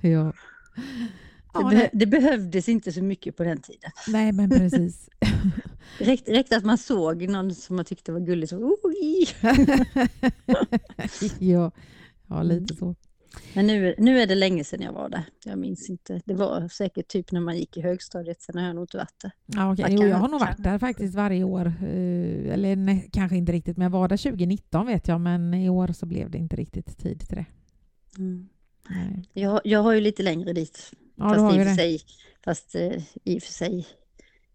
Ja. 0.00 0.32
Det, 1.54 1.60
Ja, 1.62 1.68
be- 1.70 1.90
det 1.92 2.06
behövdes 2.06 2.68
inte 2.68 2.92
så 2.92 3.02
mycket 3.02 3.36
på 3.36 3.44
den 3.44 3.60
tiden. 3.60 3.90
nej, 4.08 4.32
men 4.32 4.50
precis. 4.50 5.08
Räckte, 5.98 6.32
att 6.56 6.64
man 6.64 6.78
såg 6.78 7.28
någon 7.28 7.54
som 7.54 7.76
man 7.76 7.84
tyckte 7.84 8.12
var 8.12 8.20
gullig 8.20 8.48
så 8.48 8.56
ja. 11.38 11.70
ja, 12.26 12.42
lite 12.42 12.74
så. 12.76 12.94
Men 13.54 13.66
nu, 13.66 13.94
nu 13.98 14.20
är 14.20 14.26
det 14.26 14.34
länge 14.34 14.64
sedan 14.64 14.82
jag 14.82 14.92
var 14.92 15.08
där. 15.08 15.24
Jag 15.44 15.58
minns 15.58 15.90
inte. 15.90 16.20
Det 16.24 16.34
var 16.34 16.68
säkert 16.68 17.08
typ 17.08 17.32
när 17.32 17.40
man 17.40 17.56
gick 17.56 17.76
i 17.76 17.80
högstadiet. 17.82 18.42
Sen 18.42 18.58
har 18.58 18.66
jag 18.66 18.74
nog 18.74 18.82
inte 18.82 18.96
varit 18.96 19.20
där. 19.22 19.30
Ja. 19.46 19.64
Man 19.64 19.76
Jo, 19.78 20.04
jag 20.04 20.16
har 20.16 20.28
nog 20.28 20.40
varit 20.40 20.62
där 20.62 20.78
faktiskt 20.78 21.14
varje 21.14 21.44
år. 21.44 21.66
Eh, 21.66 22.52
Eller 22.52 22.76
nej, 22.76 23.10
kanske 23.12 23.36
inte 23.36 23.52
riktigt, 23.52 23.76
men 23.76 23.82
jag 23.84 23.90
var 23.90 24.08
där 24.08 24.16
2019 24.16 24.86
vet 24.86 25.08
jag, 25.08 25.20
men 25.20 25.54
i 25.54 25.68
år 25.68 25.88
så 25.88 26.06
blev 26.06 26.30
det 26.30 26.38
inte 26.38 26.56
riktigt 26.56 26.98
tid 26.98 27.20
till 27.20 27.36
det. 27.36 27.46
Mm. 28.18 28.48
Nej. 28.88 29.28
Jag, 29.32 29.60
jag 29.64 29.82
har 29.82 29.92
ju 29.92 30.00
lite 30.00 30.22
längre 30.22 30.52
dit. 30.52 30.92
Ja, 31.14 31.34
fast, 31.34 31.56
i 31.56 31.60
och 31.60 31.66
för 31.66 31.74
sig, 31.74 32.00
fast 32.44 32.74
eh, 32.74 33.02
i 33.24 33.38
och 33.38 33.42
för 33.42 33.52
sig 33.52 33.86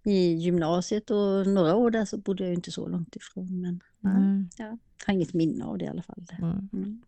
i 0.05 0.33
gymnasiet 0.33 1.11
och 1.11 1.47
några 1.47 1.75
år 1.75 1.91
där 1.91 2.05
så 2.05 2.17
bodde 2.17 2.43
jag 2.43 2.49
ju 2.49 2.55
inte 2.55 2.71
så 2.71 2.87
långt 2.87 3.15
ifrån. 3.15 3.61
Men 3.61 3.79
Nej. 3.99 4.49
Jag 4.57 4.77
har 5.05 5.13
inget 5.13 5.33
minne 5.33 5.65
av 5.65 5.77
det 5.77 5.85
i 5.85 5.87
alla 5.87 6.03
fall. 6.03 6.25
Mm. 6.41 7.01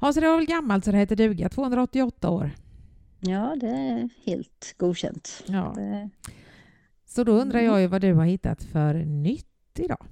Ja, 0.00 0.12
så 0.12 0.20
det 0.20 0.28
var 0.28 0.36
väl 0.36 0.46
gammalt 0.46 0.84
så 0.84 0.92
det 0.92 0.98
heter 0.98 1.16
duga. 1.16 1.48
288 1.48 2.30
år. 2.30 2.50
Ja, 3.20 3.56
det 3.60 3.68
är 3.68 4.08
helt 4.24 4.74
godkänt. 4.78 5.42
Ja. 5.46 5.72
Det, 5.76 6.10
Så 7.06 7.24
då 7.24 7.32
undrar 7.32 7.58
Mm. 7.58 7.70
jag 7.72 7.80
ju 7.80 7.86
vad 7.86 8.00
du 8.00 8.14
har 8.14 8.24
hittat 8.24 8.62
för 8.64 8.94
nytt 8.94 9.46
idag. 9.78 10.06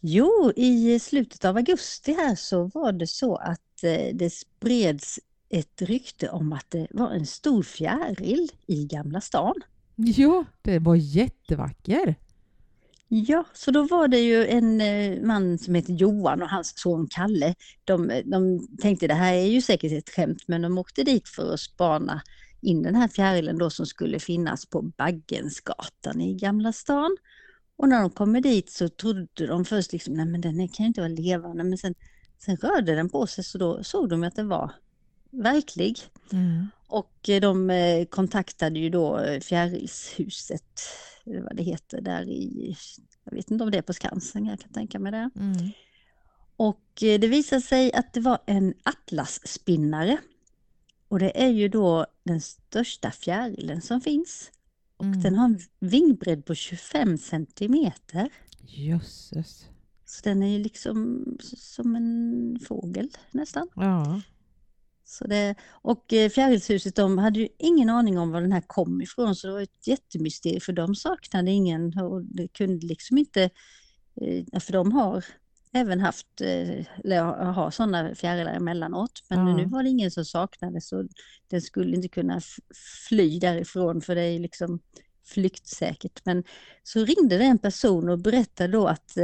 Jo, 0.00 0.52
i 0.56 0.98
slutet 0.98 1.44
av 1.44 1.56
augusti 1.56 2.12
här 2.14 2.34
så 2.34 2.64
var 2.64 2.92
det 2.92 3.06
så 3.06 3.36
att 3.36 3.84
eh, 3.84 4.14
det 4.14 4.30
spreds 4.30 5.20
ett 5.48 5.82
rykte 5.82 6.28
om 6.28 6.52
att 6.52 6.66
det 6.70 6.86
var 6.90 7.10
en 7.10 7.26
stor 7.26 7.62
fjäril 7.62 8.48
i 8.66 8.86
Gamla 8.86 9.20
stan. 9.20 9.54
Ja, 9.96 10.44
det 10.62 10.78
var 10.78 10.94
jättevacker. 10.94 12.14
Ja, 13.14 13.44
så 13.52 13.70
då 13.70 13.82
var 13.82 14.08
det 14.08 14.18
ju 14.18 14.46
en 14.46 14.80
eh, 14.80 15.22
man 15.22 15.58
som 15.58 15.74
heter 15.74 15.92
Johan 15.92 16.42
och 16.42 16.48
hans 16.48 16.72
son 16.76 17.08
Kalle. 17.10 17.54
De, 17.84 18.22
de 18.24 18.68
tänkte 18.80 19.06
det 19.06 19.14
här 19.14 19.34
är 19.34 19.46
ju 19.46 19.60
säkert 19.60 19.92
ett 19.92 20.10
skämt 20.10 20.42
men 20.46 20.62
de 20.62 20.78
åkte 20.78 21.02
dit 21.02 21.28
för 21.28 21.54
att 21.54 21.60
spana 21.60 22.22
in 22.60 22.82
den 22.82 22.94
här 22.94 23.08
fjärilen 23.08 23.58
då 23.58 23.70
som 23.70 23.86
skulle 23.86 24.18
finnas 24.18 24.66
på 24.66 24.82
Baggensgatan 24.82 26.20
i 26.20 26.34
Gamla 26.34 26.72
stan. 26.72 27.16
Och 27.76 27.88
när 27.88 28.00
de 28.00 28.10
kommer 28.10 28.40
dit 28.40 28.70
så 28.70 28.88
trodde 28.88 29.46
de 29.46 29.64
först 29.64 29.92
liksom, 29.92 30.14
nej 30.14 30.26
men 30.26 30.40
den 30.40 30.68
kan 30.68 30.84
ju 30.84 30.88
inte 30.88 31.00
vara 31.00 31.08
levande 31.08 31.64
men 31.64 31.78
sen, 31.78 31.94
sen 32.38 32.56
rörde 32.56 32.94
den 32.94 33.08
på 33.08 33.26
sig 33.26 33.44
så 33.44 33.58
då 33.58 33.84
såg 33.84 34.08
de 34.08 34.24
att 34.24 34.36
den 34.36 34.48
var 34.48 34.72
verklig. 35.30 35.98
Mm. 36.32 36.66
Och 36.86 37.28
eh, 37.28 37.40
de 37.40 37.70
eh, 37.70 38.04
kontaktade 38.04 38.78
ju 38.78 38.90
då 38.90 39.26
Fjärilshuset, 39.40 40.80
vad 41.24 41.56
det 41.56 41.62
heter, 41.62 42.00
där 42.00 42.28
i, 42.28 42.76
jag 43.24 43.32
vet 43.32 43.50
inte 43.50 43.64
om 43.64 43.70
det 43.70 43.78
är 43.78 43.82
på 43.82 43.92
Skansen, 43.92 44.46
jag 44.46 44.60
kan 44.60 44.72
tänka 44.72 44.98
mig 44.98 45.12
det. 45.12 45.30
Mm. 45.36 45.70
Och 46.56 47.02
eh, 47.02 47.20
det 47.20 47.28
visade 47.28 47.62
sig 47.62 47.92
att 47.92 48.12
det 48.12 48.20
var 48.20 48.38
en 48.46 48.74
atlasspinnare. 48.82 50.18
Och 51.08 51.18
det 51.18 51.42
är 51.42 51.48
ju 51.50 51.68
då 51.68 52.06
den 52.24 52.40
största 52.40 53.10
fjärilen 53.10 53.80
som 53.82 54.00
finns. 54.00 54.50
Och 54.96 55.04
Mm. 55.04 55.20
den 55.20 55.34
har 55.34 55.44
en 55.44 55.60
vingbredd 55.80 56.44
på 56.44 56.54
25 56.54 57.18
centimeter. 57.18 58.28
Jösses. 58.66 59.66
Så 60.04 60.20
den 60.24 60.42
är 60.42 60.48
ju 60.48 60.58
liksom 60.58 61.24
som 61.56 61.96
en 61.96 62.58
fågel 62.68 63.08
nästan. 63.30 63.68
Ja. 63.74 64.20
Så 65.12 65.26
det, 65.26 65.54
och 65.70 66.12
eh, 66.12 66.28
Fjärilshuset 66.30 66.96
de 66.96 67.18
hade 67.18 67.40
ju 67.40 67.48
ingen 67.58 67.90
aning 67.90 68.18
om 68.18 68.30
var 68.30 68.40
den 68.40 68.52
här 68.52 68.64
kom 68.66 69.02
ifrån 69.02 69.36
så 69.36 69.46
det 69.46 69.52
var 69.52 69.60
ett 69.60 69.86
jättemysterium 69.86 70.60
för 70.60 70.72
de 70.72 70.94
saknade 70.94 71.50
ingen 71.50 71.98
och 71.98 72.24
det 72.24 72.48
kunde 72.48 72.86
liksom 72.86 73.18
inte, 73.18 73.42
eh, 74.20 74.60
för 74.60 74.72
de 74.72 74.92
har 74.92 75.24
även 75.74 76.00
haft, 76.00 76.40
eh, 76.40 76.86
eller 77.04 77.22
har- 77.52 77.70
sådana 77.70 78.14
fjärilar 78.14 78.54
emellanåt 78.54 79.20
men 79.30 79.38
Ja. 79.48 79.56
nu 79.56 79.64
var 79.64 79.82
det 79.82 79.88
ingen 79.88 80.10
som 80.10 80.24
saknade 80.24 80.80
så 80.80 81.08
den 81.48 81.62
skulle 81.62 81.96
inte 81.96 82.08
kunna 82.08 82.40
fly 83.08 83.38
därifrån 83.38 84.00
för 84.00 84.14
det 84.14 84.22
är 84.22 84.38
liksom 84.38 84.80
flyktsäkert. 85.26 86.20
Men 86.24 86.44
så 86.82 87.04
ringde 87.04 87.38
det 87.38 87.44
en 87.44 87.58
person 87.58 88.08
och 88.08 88.18
berättade 88.18 88.72
då 88.72 88.86
att 88.86 89.16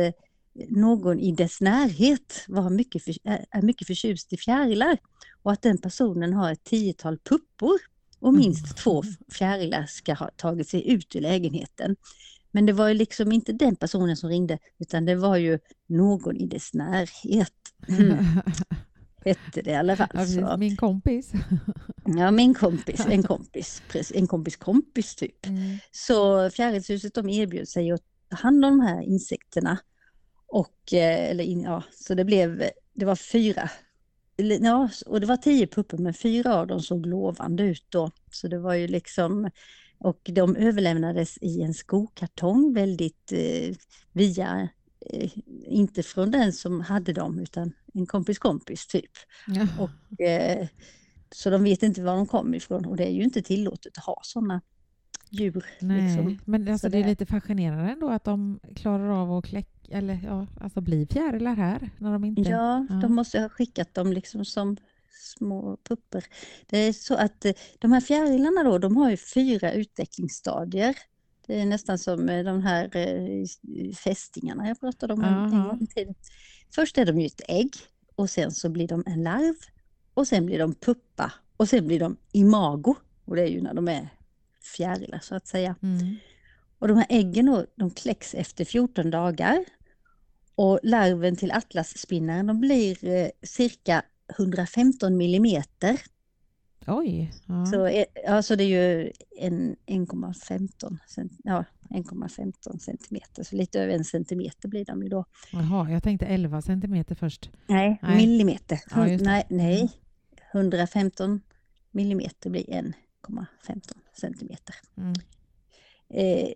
någon 0.69 1.19
i 1.21 1.33
dess 1.33 1.61
närhet 1.61 2.45
var 2.49 2.71
mycket 2.71 3.05
för, 3.05 3.15
är 3.51 3.63
mycket 3.63 3.87
förtjust 3.87 4.33
i 4.33 4.37
fjärilar 4.37 4.99
och 5.43 5.53
att 5.53 5.63
den 5.63 5.79
personen 5.79 6.33
har 6.33 6.53
ett 6.53 6.65
tiotal 6.65 7.19
puppor 7.19 7.79
och 8.21 8.35
minst 8.35 8.65
Mm. 8.65 8.75
två 8.75 9.03
fjärilar 9.33 9.87
ska 9.87 10.15
ha 10.15 10.31
tagit 10.37 10.69
sig 10.69 10.91
ut 10.93 11.17
ur 11.17 11.21
lägenheten. 11.21 11.97
Men 12.51 12.67
det 12.67 12.73
var 12.73 12.89
ju 12.89 12.95
liksom 12.95 13.33
inte 13.33 13.53
den 13.53 13.77
personen 13.77 14.17
som 14.17 14.29
ringde 14.29 14.59
utan 14.79 15.05
det 15.05 15.15
var 15.15 15.37
ju 15.37 15.59
någon 15.87 16.37
i 16.37 16.47
dess 16.47 16.75
närhet. 16.75 17.53
Mm, 17.89 18.17
hette 19.25 19.63
det 19.63 19.71
i 19.71 19.75
alla 19.75 19.97
fall. 19.97 20.09
Ja. 20.15 20.57
Min 20.57 20.77
kompis. 20.77 21.33
Ja, 22.17 22.31
min 22.31 22.55
kompis, 22.55 23.07
en 23.07 23.23
kompis, 23.23 23.83
en 24.15 24.27
kompis 24.27 24.57
kompis 24.57 25.17
typ. 25.17 25.47
Mm. 25.47 25.79
Så 25.91 26.51
Fjärilshuset 26.51 27.15
de 27.15 27.29
erbjöd 27.29 27.69
sig 27.69 27.91
att 27.93 28.01
ta 28.31 28.37
hand 28.37 28.65
om 28.65 28.79
de 28.79 28.87
här 28.87 29.03
insekterna. 29.03 29.79
Och, 30.49 30.93
eh, 30.93 31.31
eller 31.31 31.45
in, 31.45 31.63
ja, 31.63 31.83
så 31.93 32.15
det 32.15 32.25
blev, 32.25 32.71
det 32.95 33.05
var 33.05 33.17
fyra, 33.17 33.71
ja, 34.61 34.91
och 35.07 35.21
det 35.21 35.27
var 35.27 35.37
tio 35.37 35.67
puppor 35.67 35.99
men 35.99 36.15
fyra 36.15 36.55
av 36.55 36.67
dem 36.67 36.81
såg 36.81 37.07
lovande 37.07 37.63
ut 37.63 37.87
då. 37.89 38.11
Så 38.31 38.49
det 38.49 38.59
var 38.59 38.75
ju 38.75 38.89
liksom, 38.89 39.51
och 39.99 40.21
de 40.25 40.57
överlämnades 40.57 41.39
i 41.41 41.63
en 41.63 41.75
skokartong 41.75 42.75
väldigt 42.75 43.33
eh, 43.33 43.77
via, 44.13 44.69
eh, 45.11 45.31
inte 45.67 46.03
från 46.03 46.31
den 46.31 46.53
som 46.53 46.81
hade 46.81 47.13
dem 47.13 47.39
utan 47.39 47.73
en 47.95 48.07
kompis 48.07 48.39
kompis 48.39 48.87
typ. 48.87 49.11
Ja. 49.47 49.67
Och, 49.79 50.21
eh, 50.21 50.67
så 51.31 51.51
de 51.51 51.65
vet 51.65 51.83
inte 51.83 52.03
var 52.03 52.17
de 52.17 52.27
kom 52.27 52.55
ifrån 52.55 52.87
och 52.87 52.97
det 52.97 53.07
är 53.07 53.13
ju 53.13 53.23
inte 53.23 53.43
tillåtet 53.43 53.99
att 53.99 54.05
ha 54.05 54.21
sådana 54.25 54.61
djur. 55.31 55.65
Nej, 55.81 56.03
Liksom. 56.03 56.39
men 56.45 56.69
alltså 56.69 56.87
Så 56.87 56.89
det 56.91 56.99
är 56.99 57.03
det- 57.03 57.09
lite 57.09 57.27
fascinerande 57.27 57.93
ändå 57.93 58.09
att 58.11 58.25
de 58.25 58.61
klarar 58.77 59.23
av 59.23 59.33
att 59.33 59.45
kläcka, 59.45 59.69
eller 59.91 60.21
ja, 60.25 60.47
alltså 60.61 60.81
bli 60.81 61.07
fjärilar 61.07 61.55
här 61.55 61.91
när 61.99 62.13
de 62.13 62.25
inte... 62.25 62.41
Ja, 62.43 62.87
Ja. 62.91 62.95
de 62.95 63.15
måste 63.15 63.41
ha 63.41 63.49
skickat 63.49 63.95
dem 63.95 64.13
liksom 64.13 64.45
som 64.45 64.77
små 65.37 65.77
pupper. 65.89 66.25
Det 66.67 66.79
är 66.79 66.93
så 66.93 67.15
att 67.15 67.45
eh, 67.45 67.53
de 67.79 67.93
här 67.93 68.01
fjärilarna 68.01 68.63
då, 68.63 68.79
de 68.79 68.97
har 68.97 69.11
ju 69.11 69.17
fyra 69.17 69.73
utvecklingsstadier. 69.73 70.97
Det 71.47 71.61
är 71.61 71.67
nästan 71.67 71.99
som 71.99 72.29
eh, 72.29 72.45
de 72.45 72.63
här 72.63 72.97
eh, 72.97 73.45
fästingarna 73.95 74.69
jag 74.69 74.81
pratade 74.81 75.13
om 75.13 75.25
en 75.25 75.51
gång. 75.51 75.87
Först 76.75 76.99
är 76.99 77.07
de 77.07 77.21
ju 77.21 77.27
ett 77.27 77.41
ägg 77.49 77.71
och 78.17 78.31
sen 78.31 78.51
så 78.53 78.69
blir 78.69 78.89
de 78.89 79.03
en 79.07 79.23
larv 79.23 79.55
och 80.15 80.27
sen 80.27 80.47
blir 80.47 80.59
de 80.59 80.75
puppa 80.75 81.33
och 81.57 81.69
sen 81.69 81.87
blir 81.87 82.01
de 82.01 82.17
imago 82.33 82.95
och 83.25 83.37
det 83.37 83.43
är 83.43 83.47
ju 83.49 83.61
när 83.63 83.75
de 83.75 83.89
är 83.89 84.09
fjärilar 84.77 85.19
så 85.23 85.35
att 85.35 85.47
säga. 85.47 85.77
Mm. 85.83 86.17
Och 86.79 86.89
de 86.89 86.97
här 86.97 87.07
äggen 87.09 87.47
då, 87.47 87.67
de 87.75 87.91
kläcks 87.91 88.35
efter 88.35 88.65
14 88.65 89.11
dagar. 89.11 89.65
Och 90.55 90.81
larven 90.83 91.37
till 91.37 91.53
atlasspinnaren 91.53 92.47
de 92.47 92.61
blir 92.61 93.05
eh, 93.09 93.29
cirka 93.43 94.03
115 94.39 95.17
millimeter. 95.17 96.01
Oj. 96.87 97.33
Ja. 97.47 97.67
Så, 97.67 97.87
eh, 97.87 98.05
ja, 98.25 98.43
så 98.43 98.55
det 98.55 98.65
är 98.65 98.69
ju 99.03 99.13
en 99.39 99.77
1,15 99.87 100.99
cent- 101.07 101.39
ja, 101.45 101.65
1,15 101.91 102.79
centimeter. 102.79 103.43
Så 103.43 103.57
lite 103.57 103.81
över 103.81 103.95
en 103.95 104.05
centimeter 104.05 104.69
blir 104.69 104.85
de 104.85 105.03
ju 105.03 105.09
då. 105.09 105.25
Jaha, 105.53 105.91
jag 105.91 106.03
tänkte 106.03 106.27
11 106.27 106.63
centimeter 106.63 107.15
först. 107.15 107.51
Nej, 107.67 107.99
Nej. 108.03 108.17
millimeter. 108.17 108.81
Ja, 108.91 109.05
nej, 109.07 109.47
nej, 109.51 109.91
115 110.53 111.41
millimeter 111.91 112.51
blir 112.51 112.65
1,15 112.71 113.81
centimeter. 114.19 114.75
Mm. 114.97 115.15
Eh, 116.09 116.53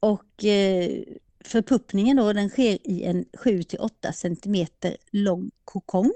och 0.00 0.44
eh, 0.44 1.02
förpuppningen 1.44 2.16
då, 2.16 2.32
den 2.32 2.48
sker 2.48 2.88
i 2.90 3.02
en 3.04 3.24
7-8 3.24 4.12
centimeter 4.12 4.96
lång 5.10 5.50
kokong 5.64 6.12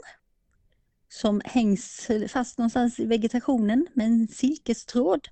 som 1.09 1.41
hängs 1.45 2.09
fast 2.29 2.59
någonstans 2.59 3.01
i 3.01 3.05
vegetationen 3.07 3.87
med 3.95 4.07
en 4.07 4.29
silkestråd. 4.29 5.29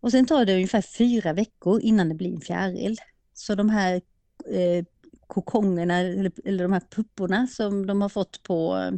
Och 0.00 0.10
sen 0.10 0.26
tar 0.26 0.44
det 0.44 0.54
ungefär 0.54 0.82
fyra 0.82 1.32
veckor 1.32 1.80
innan 1.80 2.08
det 2.08 2.14
blir 2.14 2.34
en 2.34 2.40
fjäril. 2.40 2.96
Så 3.34 3.54
de 3.54 3.70
här 3.70 3.94
eh, 4.46 4.84
kokongerna, 5.26 5.98
eller, 5.98 6.32
eller 6.44 6.62
de 6.62 6.72
här 6.72 6.82
pupporna 6.90 7.46
som 7.46 7.86
de 7.86 8.02
har 8.02 8.08
fått 8.08 8.42
på 8.42 8.90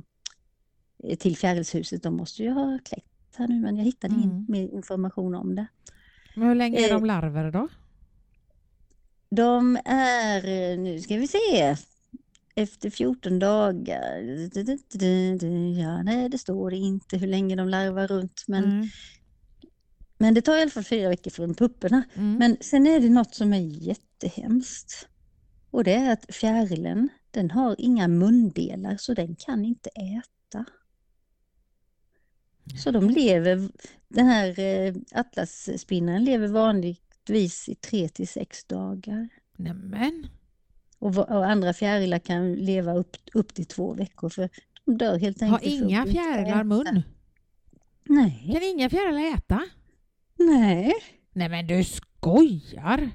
eh, 1.04 1.16
till 1.16 1.36
fjärilshuset, 1.36 2.02
de 2.02 2.16
måste 2.16 2.42
ju 2.42 2.50
ha 2.50 2.78
kläckt 2.84 3.09
här 3.36 3.48
nu 3.48 3.60
men 3.60 3.76
jag 3.76 3.84
hittade 3.84 4.14
ingen 4.14 4.30
Mm. 4.30 4.44
mer 4.48 4.68
information 4.68 5.34
om 5.34 5.54
det. 5.54 5.66
Men 6.36 6.48
hur 6.48 6.54
länge 6.54 6.78
är 6.78 6.88
Eh. 6.88 6.94
de 6.94 7.04
larver 7.04 7.50
då? 7.50 7.68
De 9.30 9.78
är, 9.84 10.44
eh, 10.72 10.78
nu 10.78 11.00
ska 11.00 11.16
vi 11.16 11.28
se, 11.28 11.76
efter 12.54 12.90
14 12.90 13.38
dagar. 13.38 14.18
Ja, 15.78 16.02
nej, 16.02 16.28
det 16.28 16.38
står 16.38 16.74
inte 16.74 17.16
hur 17.18 17.26
länge 17.26 17.56
de 17.56 17.68
larvar 17.68 18.06
runt, 18.06 18.44
men, 18.48 18.64
Mm. 18.64 18.86
men 20.18 20.34
det 20.34 20.42
tar 20.42 20.58
i 20.58 20.62
alla 20.62 20.70
fall 20.70 20.84
fyra 20.84 21.08
veckor 21.08 21.30
från 21.30 21.54
pupporna. 21.54 22.02
Mm. 22.14 22.34
Men 22.34 22.56
sen 22.60 22.86
är 22.86 23.00
det 23.00 23.08
något 23.10 23.34
som 23.34 23.52
är 23.52 23.60
jättehemskt. 23.88 25.08
Och 25.70 25.84
det 25.84 25.94
är 25.94 26.12
att 26.12 26.34
fjärilen, 26.34 27.08
den 27.30 27.50
har 27.50 27.76
inga 27.78 28.08
mundelar 28.08 28.96
så 28.96 29.14
den 29.14 29.36
kan 29.36 29.64
inte 29.64 29.90
äta. 29.90 30.64
Så 32.76 32.90
de 32.90 33.10
lever, 33.10 33.68
den 34.08 34.26
här 34.26 34.58
eh, 34.60 34.94
atlasspinnaren 35.12 36.24
lever 36.24 36.48
vanligtvis 36.48 37.68
i 37.68 37.74
tre 37.74 38.08
till 38.08 38.28
sex 38.28 38.64
dagar. 38.64 39.28
Nämen. 39.56 40.26
Och, 40.98 41.18
och 41.18 41.46
andra 41.50 41.72
fjärilar 41.72 42.18
kan 42.18 42.54
leva 42.54 42.94
upp, 42.94 43.16
upp 43.34 43.54
till 43.54 43.66
två 43.66 43.94
veckor 43.94 44.28
för 44.28 44.48
de 44.84 44.98
dör 44.98 45.18
helt 45.18 45.42
enkelt. 45.42 45.64
Har 45.64 45.84
inga 45.84 46.06
fjärilar 46.06 46.54
äta. 46.56 46.64
mun? 46.64 47.02
Nej, 48.08 48.50
Kan 48.52 48.62
inga 48.62 48.90
fjärilar 48.90 49.36
äta? 49.36 49.60
nej, 50.38 50.94
Nej 51.32 51.48
men 51.48 51.66
du 51.66 51.84
skojar! 51.84 53.10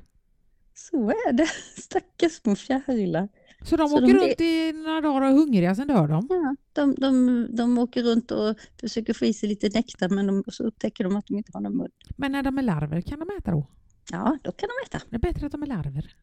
så 0.73 1.09
är 1.09 1.33
det. 1.33 1.47
Stackars 1.81 2.31
små 2.31 2.55
fjärilar. 2.55 3.29
Så 3.65 3.77
de 3.77 3.89
Så 3.89 3.97
åker 3.97 4.07
de 4.07 4.13
runt 4.13 4.41
i 4.41 4.71
några 4.73 5.01
dagar 5.01 5.21
och 5.21 5.27
är 5.27 5.31
hungriga, 5.31 5.75
sen 5.75 5.87
dör 5.87 6.07
de? 6.07 6.27
Ja, 6.29 6.55
de, 6.73 6.95
de, 6.95 7.47
de 7.55 7.77
åker 7.77 8.03
runt 8.03 8.31
och 8.31 8.55
försöker 8.79 9.13
få 9.13 9.25
i 9.25 9.33
sig 9.33 9.49
lite 9.49 9.69
nektar 9.69 10.09
men 10.09 10.27
de, 10.27 10.43
så 10.47 10.63
upptäcker 10.63 11.03
de 11.03 11.15
att 11.15 11.27
de 11.27 11.37
inte 11.37 11.51
har 11.53 11.61
någon 11.61 11.77
mun. 11.77 11.91
Men 12.17 12.31
när 12.31 12.43
de 12.43 12.57
är 12.57 12.61
larver, 12.61 13.01
kan 13.01 13.19
de 13.19 13.29
äta 13.39 13.51
då? 13.51 13.67
Ja, 14.11 14.37
då 14.43 14.51
kan 14.51 14.69
de 14.69 14.87
äta. 14.87 15.05
Det 15.09 15.15
är 15.15 15.19
bättre 15.19 15.45
att 15.45 15.51
de 15.51 15.63
är 15.63 15.67
larver. 15.67 16.15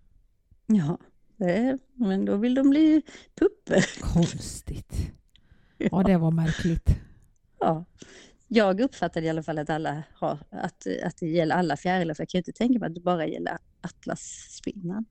Ja, 0.66 0.98
det, 1.36 1.78
men 1.94 2.24
då 2.24 2.36
vill 2.36 2.54
de 2.54 2.70
bli 2.70 3.02
pupper. 3.34 3.84
Konstigt. 4.14 5.12
Ja, 5.78 6.02
det 6.02 6.16
var 6.16 6.30
märkligt. 6.30 6.88
Ja. 7.60 7.84
Jag 8.48 8.80
uppfattade 8.80 9.26
i 9.26 9.30
alla 9.30 9.42
fall 9.42 9.58
att, 9.58 9.70
alla 9.70 10.02
har, 10.14 10.38
att, 10.50 10.86
att 11.04 11.16
det 11.16 11.26
gäller 11.26 11.54
alla 11.54 11.76
fjärilar, 11.76 12.14
för 12.14 12.22
jag 12.22 12.28
kan 12.28 12.38
ju 12.38 12.40
inte 12.40 12.52
tänka 12.52 12.78
mig 12.78 12.86
att 12.86 12.94
det 12.94 13.00
bara 13.00 13.26
gäller 13.26 13.58
atlasspinnan. 13.80 15.04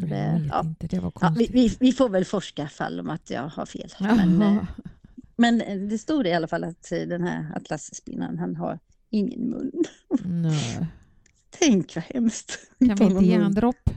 Så 0.00 0.06
det- 0.06 0.46
ja. 0.50 0.60
inte, 0.60 0.86
det 0.86 1.00
var 1.00 1.12
Ja, 1.20 1.34
vi, 1.38 1.46
vi, 1.52 1.76
vi 1.80 1.92
får 1.92 2.08
väl 2.08 2.24
forska 2.24 2.68
fall 2.68 3.00
om 3.00 3.10
att 3.10 3.30
jag 3.30 3.48
har 3.48 3.66
fel. 3.66 3.90
Men, 3.98 4.42
eh, 4.42 4.64
men 5.36 5.88
det 5.88 5.98
stod 5.98 6.26
i 6.26 6.32
alla 6.32 6.48
fall 6.48 6.64
att 6.64 6.92
eh, 6.92 6.98
den 7.00 7.22
här 7.22 7.56
atlasspinnan, 7.56 8.38
han 8.38 8.56
har 8.56 8.78
ingen 9.10 9.40
mun. 9.50 9.72
Nej. 10.24 10.86
Tänk 11.50 11.94
vad 11.94 12.04
hemskt. 12.04 12.58
Kan 12.78 12.94
vi 12.96 13.04
inte 13.04 13.24
ge 13.24 13.38
han 13.38 13.52
dropp? 13.54 13.90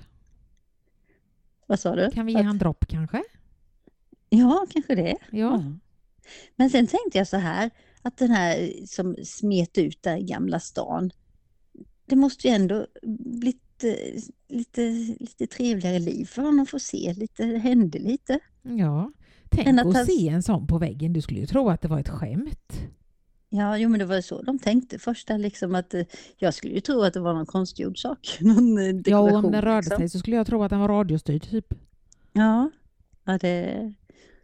Vad 1.68 1.80
sa 1.80 1.96
du? 1.96 2.12
Kan 2.12 2.26
vi 2.26 2.32
ge 2.34 2.40
Att- 2.40 2.46
han 2.46 2.58
dropp 2.58 2.86
kanske? 2.88 3.24
Ja, 4.30 4.66
kanske 4.70 4.96
det. 4.96 5.18
Ja. 5.32 5.64
Men 6.56 6.70
sen 6.70 6.88
tänkte 6.88 7.18
jag 7.18 7.28
så 7.28 7.38
här, 7.38 7.70
att 8.02 8.18
den 8.18 8.32
här 8.32 8.70
som 8.88 9.16
smet 9.26 9.78
ut 9.78 10.04
där 10.04 10.18
i 10.18 10.24
Gamla 10.24 10.60
stan, 10.60 11.12
det 12.06 12.16
måste 12.16 12.48
ju 12.48 12.54
ändå 12.54 12.88
blivit 13.20 13.62
eh, 13.84 14.22
lite, 14.50 14.82
lite 15.20 15.48
trevligare 15.48 16.00
liv 16.00 16.26
för 16.26 16.42
honom 16.42 16.60
att 16.60 16.70
få 16.70 16.80
se 16.80 17.14
lite, 17.18 17.46
det 17.46 17.58
hände 17.58 18.00
lite. 18.00 18.40
ja. 18.62 19.12
Tänk 19.56 19.68
att 19.80 19.88
att 19.88 19.96
han- 19.96 20.06
se 20.06 20.30
en 20.30 20.44
sån 20.44 20.68
på 20.68 20.78
väggen. 20.78 21.14
Du 21.14 21.22
skulle 21.22 21.40
ju 21.40 21.46
tro 21.48 21.70
att 21.70 21.82
det 21.82 21.88
var 21.88 22.00
ett 22.00 22.10
skämt. 22.10 22.74
Ja, 23.50 23.78
jo 23.78 23.90
men 23.90 24.00
det 24.00 24.06
var 24.06 24.16
ju 24.16 24.22
så 24.22 24.42
de 24.42 24.60
tänkte 24.60 25.00
först 25.00 25.30
liksom 25.38 25.76
att 25.76 25.94
eh, 25.94 26.04
jag 26.38 26.54
skulle 26.54 26.74
ju 26.74 26.80
tro 26.80 27.02
att 27.02 27.14
det 27.14 27.20
var 27.20 27.34
någon 27.34 27.46
konstgjord 27.46 27.98
sak, 27.98 28.38
någon 28.42 28.78
eh, 28.78 28.96
Ja, 29.06 29.20
om 29.38 29.52
den 29.52 29.62
rörde 29.62 29.82
liksom. 29.82 29.98
sig 29.98 30.10
så 30.10 30.20
skulle 30.20 30.36
jag 30.36 30.48
tro 30.48 30.64
att 30.64 30.70
den 30.70 30.80
var 30.80 30.88
radiostyrd 30.88 31.50
typ. 31.50 31.74
Ja, 32.34 32.70
ja, 33.26 33.38
det, 33.38 33.94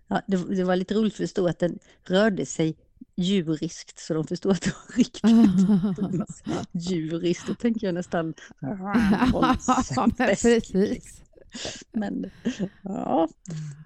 ja 0.08 0.22
det, 0.28 0.56
det 0.56 0.64
var 0.64 0.76
lite 0.76 0.94
roligt 0.94 1.14
för 1.14 1.24
det 1.24 1.28
stod 1.28 1.50
att 1.50 1.60
den 1.60 1.80
rörde 2.04 2.46
sig 2.46 2.76
djuriskt 3.20 4.00
så 4.00 4.14
de 4.14 4.28
förstod 4.28 4.52
att 4.52 4.62
det 4.62 4.70
var 4.88 4.98
riktigt 4.98 5.32
djuriskt. 6.92 7.48
Då 7.48 7.56
tänker 7.56 7.88
jag 7.88 7.94
nästan 7.94 8.34
precis. 10.18 11.22
Men 11.92 12.32
ja, 12.84 13.30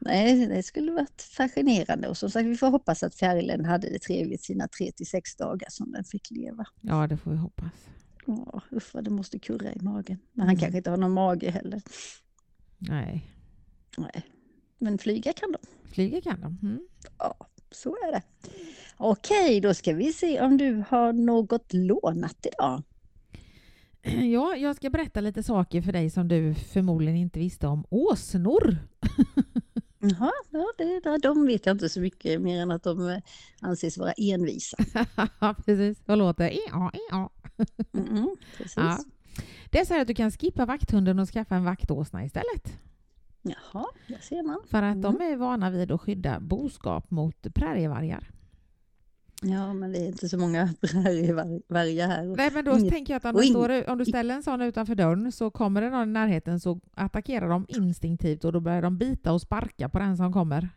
nej, 0.02 0.48
det 0.48 0.64
skulle 0.64 0.92
varit 0.92 1.22
fascinerande 1.22 2.08
och 2.08 2.18
som 2.18 2.30
sagt 2.30 2.46
vi 2.46 2.58
får 2.58 2.68
hoppas 2.70 3.04
att 3.04 3.16
fjärilen 3.16 3.66
hade 3.66 3.90
det 3.90 4.00
trevligt 4.00 4.44
sina 4.44 4.68
tre 4.68 4.92
till 4.92 5.08
sex 5.08 5.36
dagar 5.36 5.68
som 5.72 5.92
den 5.92 6.04
fick 6.04 6.32
leva. 6.32 6.66
Ja, 6.82 7.08
det 7.08 7.18
får 7.18 7.32
vi 7.32 7.38
hoppas. 7.38 7.72
Ja, 8.26 8.62
usch 8.72 8.90
vad 8.96 9.04
det 9.04 9.10
måste 9.10 9.40
kurra 9.40 9.74
i 9.74 9.80
magen. 9.82 10.18
Men 10.34 10.42
han 10.46 10.50
Mm. 10.56 10.60
kanske 10.60 10.78
inte 10.78 10.90
har 10.90 10.98
någon 10.98 11.12
mage 11.14 11.50
heller. 11.52 11.82
Nej, 12.78 13.28
Nej. 13.98 14.24
Men 14.80 14.98
flyga 14.98 15.34
kan 15.34 15.52
de. 15.52 15.58
flyga 15.94 16.22
kan 16.22 16.42
de. 16.42 16.60
Mm. 16.64 16.80
Ja, 17.18 17.48
så 17.76 17.90
är 17.90 18.12
det. 18.12 18.22
Okej, 18.98 19.62
då 19.62 19.74
ska 19.74 19.94
vi 19.94 20.14
se 20.14 20.42
om 20.42 20.58
du 20.58 20.84
har 20.90 21.14
något 21.14 21.74
lånat 21.74 22.46
idag. 22.54 22.84
Ja, 24.32 24.56
jag 24.56 24.76
ska 24.76 24.90
berätta 24.90 25.22
lite 25.22 25.44
saker 25.44 25.82
för 25.82 25.92
dig 25.92 26.10
som 26.10 26.28
du 26.28 26.54
förmodligen 26.54 27.16
inte 27.16 27.40
visste 27.40 27.68
om 27.68 27.86
åsnor. 27.90 28.78
Jaha, 30.00 30.32
ja, 30.50 30.66
det, 30.78 31.18
de 31.18 31.46
vet 31.46 31.66
jag 31.66 31.76
inte 31.76 31.90
så 31.90 32.00
mycket 32.00 32.42
mer 32.42 32.62
än 32.62 32.72
att 32.72 32.84
de 32.84 33.10
eh, 33.10 33.20
anses 33.62 33.98
vara 33.98 34.12
envisa. 34.12 34.78
precis, 35.66 36.02
vad 36.06 36.18
låter 36.18 36.52
ja, 36.70 36.92
ja. 37.10 37.30
Mm, 37.94 38.36
precis. 38.58 38.74
Ja. 38.76 39.00
Det 39.70 39.80
är 39.80 39.86
så 39.86 39.94
här 39.94 40.02
att 40.02 40.08
du 40.08 40.14
kan 40.14 40.32
skippa 40.32 40.66
vakthunden 40.66 41.20
och 41.20 41.30
skaffa 41.30 41.56
en 41.56 41.64
vaktåsna 41.64 42.26
istället. 42.26 42.80
Jaha, 43.44 43.86
där 44.08 44.18
ser 44.22 44.44
man. 44.44 44.60
För 44.68 44.84
att 44.84 45.02
de 45.02 45.16
Mm. 45.16 45.32
är 45.34 45.38
vana 45.38 45.70
vid 45.70 45.92
att 45.92 46.02
skydda 46.02 46.40
boskap 46.40 47.12
mot 47.12 47.54
prärievargar. 47.54 48.30
Ja, 49.42 49.74
men 49.74 49.92
det 49.92 50.00
är 50.00 50.08
inte 50.08 50.30
så 50.30 50.38
många 50.38 50.74
prärievargar 50.82 52.08
här. 52.08 52.24
Nej, 52.38 52.52
men 52.54 52.66
då 52.66 52.78
Inget- 52.80 52.94
tänker 52.94 53.14
jag 53.14 53.18
att 53.26 53.36
om, 53.36 53.42
ing- 53.42 53.50
står, 53.50 53.90
om 53.90 53.98
du 53.98 54.06
ställer 54.06 54.36
en 54.36 54.44
sån 54.44 54.62
utanför 54.62 54.96
dörren 54.96 55.32
så 55.32 55.50
kommer 55.52 55.82
det 55.82 55.90
någon 55.90 56.10
i 56.10 56.12
närheten 56.12 56.60
så 56.60 56.80
attackerar 56.94 57.50
de 57.50 57.66
instinktivt 57.70 58.46
och 58.46 58.52
då 58.54 58.60
börjar 58.60 58.82
de 58.82 58.98
bita 58.98 59.34
och 59.34 59.42
sparka 59.42 59.90
på 59.90 60.00
den 60.00 60.18
som 60.18 60.34
kommer. 60.34 60.70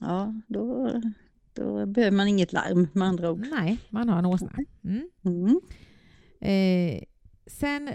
Ja, 0.00 0.34
då, 0.46 0.90
då 1.52 1.86
behöver 1.86 2.16
man 2.16 2.28
inget 2.28 2.52
larm 2.52 2.88
med 2.92 3.08
andra 3.08 3.30
ord. 3.30 3.46
Nej, 3.50 3.78
man 3.90 4.08
har 4.08 4.18
en 4.18 4.26
åsna. 4.26 4.52
Mm. 4.84 5.08
Mm. 5.24 5.60
Eh, 6.40 7.02
sen 7.46 7.90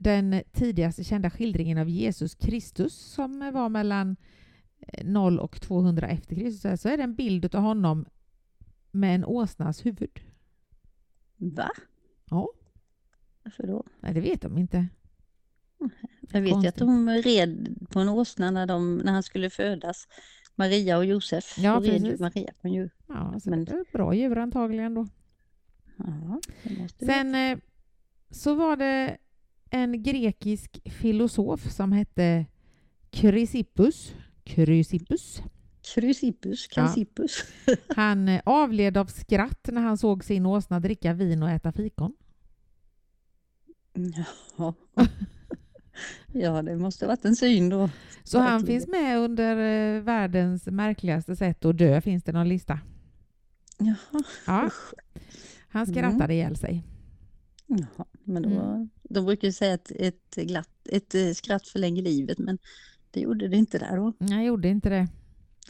den 0.00 0.42
tidigaste 0.52 1.04
kända 1.04 1.30
skildringen 1.30 1.78
av 1.78 1.88
Jesus 1.88 2.34
Kristus 2.34 2.94
som 2.94 3.50
var 3.52 3.68
mellan 3.68 4.16
eh, 4.80 5.04
0 5.06 5.38
och 5.38 5.60
200 5.60 6.08
efter 6.08 6.36
Kristus 6.36 6.80
så 6.80 6.88
är 6.88 6.96
det 6.96 7.02
en 7.02 7.14
bild 7.14 7.54
av 7.54 7.62
honom 7.62 8.06
med 8.90 9.14
en 9.14 9.24
åsnas 9.24 9.86
huvud. 9.86 10.20
Va? 11.36 11.70
Ja. 12.30 12.48
Varför 13.42 13.66
då? 13.66 13.84
Nej, 14.00 14.14
det 14.14 14.20
vet 14.20 14.42
de 14.42 14.58
inte. 14.58 14.86
Jag 16.32 16.40
vet 16.40 16.64
ju 16.64 16.68
att 16.68 16.76
de 16.76 17.08
red 17.08 17.76
på 17.90 18.00
en 18.00 18.08
åsna 18.08 18.50
när, 18.50 18.66
de, 18.66 18.98
när 18.98 19.12
han 19.12 19.22
skulle 19.22 19.50
födas. 19.50 20.08
Maria 20.54 20.98
och 20.98 21.04
Josef. 21.04 21.58
Ja, 21.58 21.74
Då 21.74 21.80
red 21.80 22.02
precis. 22.02 22.20
Maria 22.20 22.52
på 22.60 22.66
en 22.66 22.72
djur. 22.74 22.90
Ja, 23.06 23.40
så 23.40 23.50
Men- 23.50 23.64
det 23.64 23.72
är 23.72 23.92
bra 23.92 24.14
djur 24.14 24.38
antagligen 24.38 24.94
då. 24.94 25.06
Ja, 25.96 26.40
Sen 26.98 27.34
eh, 27.34 27.58
så 28.30 28.54
var 28.54 28.76
det 28.76 29.16
en 29.70 30.02
grekisk 30.02 30.80
filosof 30.92 31.70
som 31.72 31.92
hette 31.92 32.46
Chrysippus. 33.12 34.14
Chrysippus. 34.44 35.42
Chrysippus, 35.82 36.68
Ja. 36.76 36.86
Chrysippus. 36.86 37.44
Han 37.96 38.28
eh, 38.28 38.40
avled 38.46 38.96
av 38.96 39.06
skratt 39.06 39.68
när 39.72 39.82
han 39.82 39.98
såg 39.98 40.24
sin 40.24 40.46
åsna 40.46 40.80
dricka 40.80 41.12
vin 41.12 41.42
och 41.42 41.50
äta 41.50 41.72
fikon. 41.72 42.12
Ja. 44.56 44.74
ja, 46.32 46.62
det 46.62 46.76
måste 46.76 47.06
varit 47.06 47.24
en 47.24 47.36
syn 47.36 47.68
då. 47.68 47.90
Så 48.24 48.38
han 48.38 48.46
Verkligen. 48.60 48.80
finns 48.80 48.90
med 48.90 49.18
under 49.18 49.56
eh, 49.96 50.02
världens 50.02 50.66
märkligaste 50.66 51.36
sätt 51.36 51.64
att 51.64 51.78
dö, 51.78 52.00
finns 52.00 52.24
det 52.24 52.32
någon 52.32 52.48
lista. 52.48 52.80
Jaha. 53.78 54.22
Ja, 54.46 54.70
han 55.68 55.82
Mm. 55.82 55.94
skrattade 55.94 56.34
ihjäl 56.34 56.56
sig. 56.56 56.84
Jaha. 57.66 58.04
Men 58.24 58.42
då, 58.42 58.48
Mm. 58.48 58.88
De 59.10 59.24
brukar 59.24 59.48
ju 59.48 59.52
säga 59.52 59.74
att 59.74 59.90
ett, 59.90 60.34
glatt, 60.34 60.68
ett 60.88 61.14
eh, 61.14 61.30
skratt 61.32 61.68
förlänger 61.68 62.02
livet, 62.02 62.38
men 62.38 62.58
det 63.10 63.20
gjorde 63.20 63.48
det 63.48 63.56
inte 63.56 63.78
där 63.78 63.96
då. 63.96 64.12
Jag 64.18 64.44
gjorde 64.44 64.68
inte 64.68 64.88
det. 64.88 65.08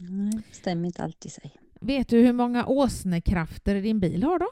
Nej, 0.00 0.42
stämmer 0.52 0.86
inte 0.86 1.02
alltid 1.02 1.32
sig. 1.32 1.56
Vet 1.80 2.08
du 2.08 2.20
hur 2.22 2.32
många 2.32 2.66
åsnekrafter 2.66 3.82
din 3.82 4.00
bil 4.00 4.22
har 4.22 4.38
då? 4.38 4.48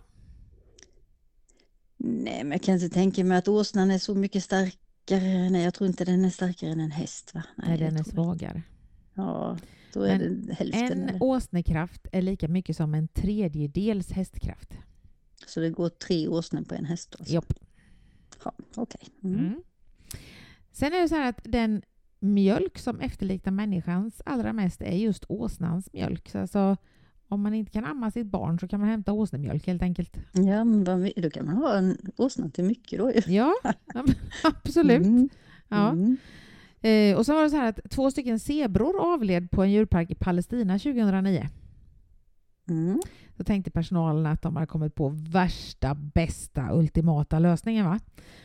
Nej, 1.97 2.45
men 2.45 2.51
jag 2.53 2.63
kan 2.63 2.75
inte 2.75 2.89
tänka 2.89 3.25
mig 3.25 3.39
att 3.39 3.49
åsnan 3.49 3.91
är 3.91 3.99
så 3.99 4.15
mycket 4.15 4.45
starkare. 4.45 5.51
Nej, 5.51 5.65
jag 5.65 5.75
tror 5.75 5.89
inte 5.89 6.05
den 6.05 6.25
är 6.25 6.31
starkare 6.31 6.71
än 6.71 6.81
en 6.81 6.91
häst. 6.91 7.35
Va? 7.35 7.43
Nej, 7.57 7.79
det 7.79 7.85
den 7.85 7.95
är 7.95 7.99
jag 7.99 8.07
svagare. 8.07 8.63
Ja, 9.15 9.59
då 9.93 10.03
är 10.03 10.19
Men 10.19 10.47
det 10.47 10.55
hälften. 10.55 10.93
En 10.93 11.09
eller? 11.09 11.23
åsnekraft 11.23 12.07
är 12.13 12.23
lika 12.23 12.49
mycket 12.49 12.77
som 12.77 12.95
en 12.95 13.09
tredjedels 13.09 14.11
hästkraft. 14.11 14.75
Så 15.47 15.61
det 15.61 15.71
går 15.71 15.89
tre 15.89 16.29
åsnor 16.29 16.63
på 16.63 16.75
en 16.75 16.85
häst. 16.85 17.17
Alltså. 17.19 17.35
Jopp. 17.35 17.53
Ja, 18.45 18.53
Okej. 18.75 19.01
Mm. 19.25 19.39
Mm. 19.39 19.63
Sen 20.73 20.93
är 20.93 21.01
det 21.01 21.09
så 21.09 21.15
här 21.15 21.29
att 21.29 21.41
den 21.45 21.83
mjölk 22.21 22.79
som 22.79 23.01
efterliknar 23.01 23.53
människans 23.53 24.23
allra 24.25 24.53
mest 24.53 24.83
är 24.83 24.97
just 24.97 25.25
åsnans 25.29 25.93
mjölk. 25.93 26.29
Så 26.29 26.39
alltså, 26.39 26.77
om 27.29 27.43
man 27.43 27.55
inte 27.55 27.73
kan 27.73 27.85
amma 27.85 28.11
sitt 28.11 28.27
barn 28.27 28.59
så 28.59 28.69
kan 28.69 28.81
man 28.81 28.89
hämta 28.89 29.13
åsnemjölk 29.13 29.67
helt 29.67 29.83
enkelt. 29.83 30.17
Ja, 30.33 30.65
men 30.65 30.85
då 31.17 31.31
kan 31.31 31.47
man 31.47 31.57
ha 31.57 31.77
en 31.77 31.99
åsna 32.17 32.51
till 32.51 32.65
mycket 32.65 32.99
då. 32.99 33.13
Ja, 33.27 33.55
absolut. 34.43 35.07
Mm. 35.07 35.29
Ja. 35.69 35.91
Mm. 35.91 36.17
Eh, 36.81 37.17
och 37.17 37.27
så 37.27 37.35
var 37.35 37.43
det 37.43 37.51
så 37.51 37.57
här 37.57 37.69
att 37.69 37.91
två 37.91 38.11
stycken 38.11 38.39
zebror 38.39 39.13
avled 39.15 39.51
på 39.51 39.63
en 39.63 39.73
djurpark 39.73 40.11
i 40.11 40.15
Palestina 40.15 40.79
2009. 40.79 41.49
Mm. 42.69 43.01
Då 43.39 43.45
tänkte 43.45 43.71
personalen 43.71 44.27
att 44.27 44.43
de 44.43 44.57
hade 44.57 44.67
kommit 44.67 44.95
på 44.95 45.09
värsta, 45.09 45.95
bästa, 45.95 46.73
ultimata 46.73 47.39
lösningen. 47.39 47.85
Va? 47.87 48.01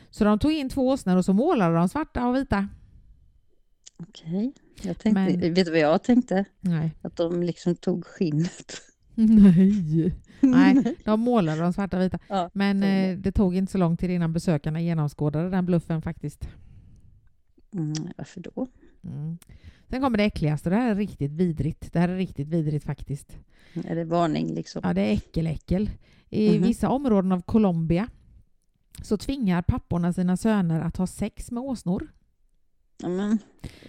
Så 0.09 0.23
de 0.23 0.39
tog 0.39 0.51
in 0.51 0.69
två 0.69 0.87
åsnor 0.87 1.17
och 1.17 1.25
så 1.25 1.33
målade 1.33 1.75
de 1.75 1.89
svarta 1.89 2.27
och 2.27 2.35
vita. 2.35 2.67
Okej. 3.97 4.53
Jag 4.81 4.99
tänkte, 4.99 5.21
Men- 5.21 5.53
vet 5.53 5.65
du 5.65 5.71
vad 5.71 5.79
jag 5.79 6.03
tänkte? 6.03 6.45
Nej. 6.59 6.95
Att 7.01 7.15
de 7.15 7.43
liksom 7.43 7.75
tog 7.75 8.05
skinnet. 8.05 8.73
Nej. 9.15 10.13
Nej, 10.39 10.95
de 11.05 11.19
målade 11.19 11.61
de 11.61 11.73
svarta 11.73 11.97
och 11.97 12.03
vita. 12.03 12.19
Ja, 12.27 12.49
Men 12.53 12.83
eh, 12.83 13.17
det 13.17 13.31
tog 13.31 13.55
inte 13.55 13.71
så 13.71 13.77
lång 13.77 13.97
tid 13.97 14.09
innan 14.09 14.33
besökarna 14.33 14.81
genomskådade 14.81 15.49
den 15.49 15.65
bluffen 15.65 16.01
faktiskt. 16.01 16.47
Mm, 17.73 17.93
varför 18.17 18.41
då? 18.41 18.67
Mm. 19.03 19.37
Sen 19.93 20.01
kommer 20.01 20.17
det 20.17 20.23
äckligaste. 20.23 20.69
Det 20.69 20.75
här 20.75 20.91
är 20.91 20.95
riktigt 20.95 21.31
vidrigt. 21.31 21.93
Det 21.93 21.99
här 21.99 22.09
är 22.09 22.15
riktigt 22.15 22.47
vidrigt 22.47 22.85
faktiskt. 22.85 23.37
Är 23.85 23.95
det 23.95 24.03
varning 24.05 24.53
liksom? 24.53 24.81
Ja, 24.85 24.93
det 24.93 25.01
är 25.01 25.13
äckel-äckel. 25.13 25.89
I 26.29 26.49
Mhm. 26.57 26.67
vissa 26.67 26.89
områden 26.89 27.31
av 27.31 27.41
Colombia 27.41 28.07
så 29.01 29.17
tvingar 29.17 29.61
papporna 29.61 30.13
sina 30.13 30.37
söner 30.37 30.81
att 30.81 30.97
ha 30.97 31.07
sex 31.07 31.51
med 31.51 31.63
åsnor. 31.63 32.11
Men, 33.03 33.39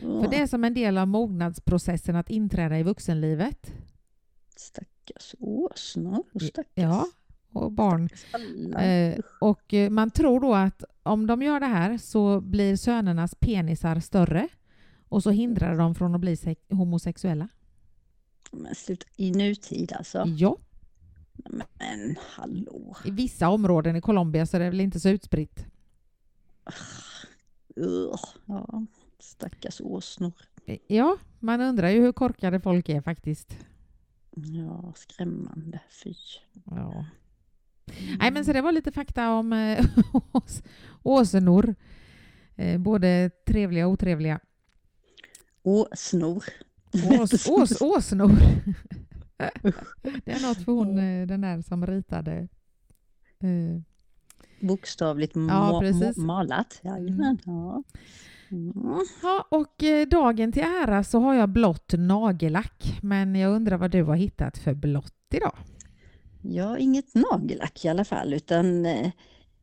För 0.01 0.31
det 0.31 0.39
är 0.41 0.47
som 0.47 0.65
en 0.65 0.75
del 0.75 0.99
av 0.99 1.09
mognadsprocessen 1.09 2.17
att 2.17 2.31
inträda 2.31 2.79
i 2.79 2.83
vuxenlivet. 2.83 3.73
Stackars 4.57 5.35
åsnor. 5.39 6.23
Stackars 6.41 6.67
Ja, 6.75 7.07
och 7.53 7.73
barn. 7.73 8.09
Eh, 8.79 9.19
och 9.41 9.75
eh, 9.75 9.91
man 9.91 10.11
tror 10.11 10.41
då 10.41 10.55
att 10.55 10.85
om 11.03 11.27
de 11.27 11.43
gör 11.43 11.61
det 11.61 11.67
här 11.67 11.99
så 11.99 12.41
blir 12.41 12.77
sönernas 12.77 13.35
penisar 13.35 14.01
större 14.01 14.49
och 15.15 15.23
så 15.23 15.31
hindrar 15.31 15.71
det 15.71 15.77
dem 15.79 15.95
från 15.95 16.15
att 16.15 16.21
bli 16.21 16.37
se- 16.37 16.57
homosexuella. 16.71 17.49
Men 18.53 18.75
sluta, 18.75 19.07
I 19.17 19.31
nutid 19.31 19.93
alltså? 19.93 20.25
Ja, 20.27 20.57
Men 21.79 22.17
hallå. 22.21 22.97
i 23.05 23.11
vissa 23.11 23.49
områden 23.49 23.97
i 23.97 24.01
Colombia 24.01 24.47
så 24.47 24.57
är 24.57 24.61
det 24.61 24.71
väl 24.71 24.81
inte 24.81 25.01
så 25.01 25.09
utspritt. 25.09 25.67
Ugh. 27.77 28.21
Ja, 28.47 28.87
stackars 29.19 29.81
åsnor. 29.81 30.33
Ja, 30.87 31.17
man 31.41 31.61
undrar 31.61 31.89
ju 31.89 32.01
hur 32.01 32.13
korkade 32.13 32.61
folk 32.61 32.89
är 32.89 33.01
faktiskt. 33.01 33.57
Ja, 34.31 34.93
skrämmande. 34.97 35.81
Fy. 36.05 36.15
Ja. 36.65 37.07
Nej, 38.19 38.31
men 38.33 38.45
så 38.45 38.53
det 38.53 38.61
var 38.63 38.73
lite 38.73 38.93
fakta 38.93 39.31
om 39.31 39.53
eh, 39.53 39.85
ås, 40.33 40.63
åsenor. 41.03 41.75
Eh, 42.57 42.81
både 42.81 43.31
trevliga 43.47 43.87
och 43.87 43.93
otrevliga. 43.93 44.41
Åsnor. 45.65 46.45
Ås, 47.21 47.47
ås, 47.49 47.81
åsnor. 47.83 48.31
Det 50.25 50.33
är 50.33 50.49
något 50.49 50.65
för 50.65 50.73
hon, 50.73 50.99
eh, 50.99 51.27
den 51.27 51.41
där 51.41 51.63
som 51.63 51.87
ritade. 51.87 52.49
Eh, 53.41 53.81
Bokstavligt 54.61 55.37
Ja, 55.37 55.41
ma- 55.83 55.93
ma- 55.93 56.19
malat. 56.21 56.81
Jajamän. 56.83 57.39
Ja. 57.45 57.83
Mm. 58.51 58.73
Ja, 59.23 59.47
och 59.51 59.83
eh, 59.83 60.07
dagen 60.09 60.53
till 60.53 60.63
ära 60.63 61.05
så 61.05 61.19
har 61.21 61.35
jag 61.35 61.49
blått 61.49 61.93
nagellack. 61.99 62.99
Men 63.03 63.35
jag 63.35 63.53
undrar 63.53 63.77
vad 63.77 63.91
du 63.91 64.03
har 64.03 64.17
hittat 64.17 64.59
för 64.59 64.75
blått 64.75 65.15
idag? 65.35 65.57
Ja, 66.43 66.79
inget 66.79 67.15
nagellack 67.15 67.85
i 67.85 67.89
alla 67.89 68.05
fall, 68.05 68.35
utan 68.35 68.87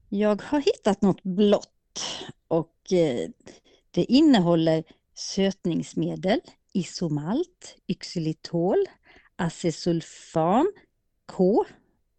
jag 0.10 0.42
har 0.42 0.60
hittat 0.60 1.02
något 1.02 1.24
blått 1.24 2.02
och 2.48 2.76
det 3.92 4.04
innehåller 4.04 4.84
sötningsmedel, 5.22 6.40
isomalt, 6.74 7.76
yxylitol, 7.90 8.86
acesulfam, 9.36 10.72
K, 11.26 11.66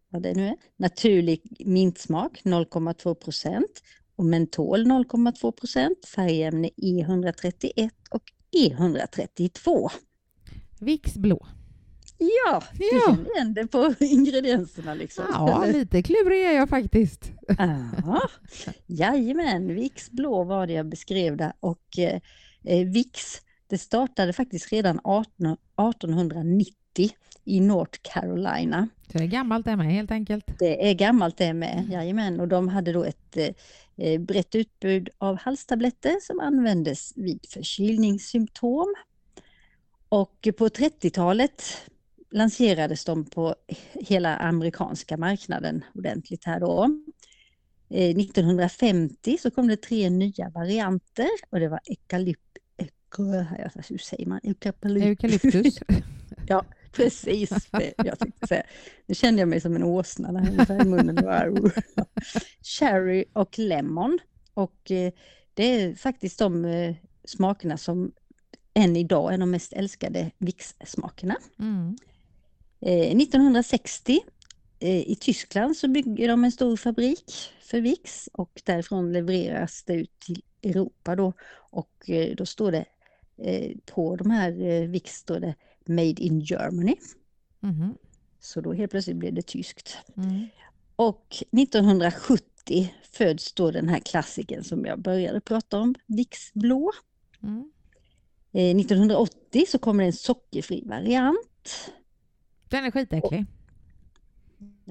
vad 0.09 0.21
det 0.23 0.33
nu 0.33 0.47
är, 0.47 0.55
naturlig 0.77 1.41
mintsmak 1.65 2.41
0,2 2.43 3.15
procent 3.15 3.83
och 4.15 4.25
mentol 4.25 4.85
0,2 4.87 5.51
procent, 5.51 6.05
färgämne 6.15 6.69
E131 6.77 7.89
och 8.09 8.23
E 8.51 8.69
E132. 8.77 9.89
Vicks 10.79 11.13
blå. 11.13 11.47
Ja, 12.17 12.63
du 12.73 12.85
Ja. 12.85 13.01
känner 13.15 13.35
igen 13.35 13.53
det 13.53 13.67
på 13.67 13.93
ingredienserna 14.03 14.93
liksom. 14.93 15.25
Ja, 15.31 15.65
lite 15.65 16.03
klurig 16.03 16.43
är 16.45 16.51
jag 16.51 16.69
faktiskt. 16.69 17.31
Ja, 17.57 18.21
jajamän, 18.87 19.75
Vicks 19.75 20.11
blå 20.11 20.43
var 20.43 20.67
det 20.67 20.73
jag 20.73 20.89
beskrev 20.89 21.37
där 21.37 21.53
och 21.59 21.97
eh, 22.63 22.87
Vicks 22.87 23.41
det 23.73 23.77
startade 23.77 24.33
faktiskt 24.33 24.71
redan 24.71 24.99
18, 25.03 25.45
1890 25.45 26.75
i 27.45 27.59
North 27.59 27.99
Carolina. 28.01 28.89
Så 29.11 29.17
det 29.17 29.23
är 29.23 29.27
gammalt 29.27 29.65
det 29.65 29.75
med 29.75 29.85
helt 29.85 30.11
enkelt. 30.11 30.45
Det 30.59 30.89
är 30.89 30.93
gammalt 30.93 31.37
det 31.37 31.53
med, 31.53 31.87
jajamän, 31.89 32.39
och 32.39 32.47
de 32.47 32.67
hade 32.67 32.91
då 32.91 33.03
ett 33.03 33.37
eh, 33.37 33.49
eh, 33.97 34.21
brett 34.21 34.55
utbud 34.55 35.09
av 35.17 35.37
halstabletter 35.37 36.15
som 36.21 36.39
användes 36.39 37.13
vid 37.15 37.45
förkylningssymptom. 37.49 38.95
Och 40.09 40.47
på 40.57 40.67
30-talet 40.67 41.63
lanserades 42.31 43.05
de 43.05 43.25
på 43.25 43.55
hela 43.93 44.37
amerikanska 44.37 45.17
marknaden 45.17 45.83
ordentligt 45.93 46.45
här 46.45 46.59
då. 46.59 46.89
Eh, 47.93 48.09
1950 48.17 49.37
så 49.41 49.51
kom 49.51 49.67
det 49.67 49.77
tre 49.81 50.09
nya 50.09 50.49
varianter 50.49 51.29
och 51.49 51.59
det 51.59 51.67
var 51.69 51.79
ekalyp... 51.85 52.39
ek- 52.77 52.89
Hur 53.89 53.97
säger 53.97 54.25
man? 54.25 54.39
Eukalyptus. 54.43 55.03
Eukalyptus. 55.03 55.79
Ja, 56.47 56.65
precis 56.91 57.49
det 57.71 57.93
jag 57.97 58.19
tänkte 58.19 58.47
säga. 58.47 58.63
Nu 59.05 59.15
kände 59.15 59.41
jag 59.41 59.49
mig 59.49 59.61
som 59.61 59.75
en 59.75 59.83
åsna 59.83 60.31
där 60.31 60.49
ungefär 60.49 60.81
i 60.81 60.89
munnen. 60.89 61.15
Var- 61.15 61.71
Cherry 62.61 63.25
och 63.33 63.59
lemon. 63.59 64.19
Och 64.53 64.91
eh, 64.91 65.11
det 65.53 65.63
är 65.63 65.95
faktiskt 65.95 66.39
de 66.39 66.65
eh, 66.65 66.95
smakerna 67.25 67.77
som 67.77 68.11
än 68.73 68.95
idag 68.95 69.33
är 69.33 69.37
de 69.37 69.51
mest 69.51 69.73
älskade 69.73 70.31
Vicks-smakerna. 70.37 71.35
Mm. 71.59 71.95
Eh, 72.81 73.17
1960 73.17 74.13
eh, 74.13 74.19
i 74.89 75.15
Tyskland 75.15 75.77
så 75.77 75.87
bygger 75.87 76.27
de 76.27 76.43
en 76.43 76.51
stor 76.51 76.77
fabrik 76.77 77.31
för 77.61 77.81
Vicks 77.81 78.29
och 78.33 78.61
därifrån 78.65 79.13
levereras 79.13 79.83
det 79.83 79.93
ut 79.93 80.19
till 80.19 80.41
Europa 80.63 81.15
då. 81.15 81.33
Och 81.53 82.09
eh, 82.09 82.35
då 82.35 82.45
står 82.45 82.71
det 82.71 82.85
eh, 83.37 83.71
på 83.85 84.15
de 84.15 84.31
här 84.31 84.61
eh, 84.61 84.89
Vicks 84.89 85.15
står 85.15 85.39
det 85.39 85.55
Made 85.85 86.21
in 86.21 86.39
Germany. 86.39 86.95
Mhm. 87.59 87.97
Så 88.39 88.61
då 88.61 88.73
helt 88.73 88.91
plötsligt 88.91 89.17
blev 89.17 89.33
det 89.33 89.41
tyskt. 89.41 89.97
Mm. 90.17 90.47
Och 90.95 91.35
1970 91.51 92.93
föds 93.11 93.53
då 93.53 93.71
den 93.71 93.89
här 93.89 93.99
klassiken 93.99 94.63
som 94.63 94.85
jag 94.85 94.99
började 94.99 95.41
prata 95.41 95.79
om, 95.79 95.95
Vicks 96.07 96.53
blå. 96.53 96.91
Mm. 97.43 97.71
Eh, 98.51 98.75
1980 98.79 99.65
så 99.67 99.79
kommer 99.79 100.03
en 100.03 100.13
sockerfri 100.13 100.83
variant. 100.85 101.91
Den 102.69 102.85
är 102.85 102.91
skitäcklig. 102.91 103.45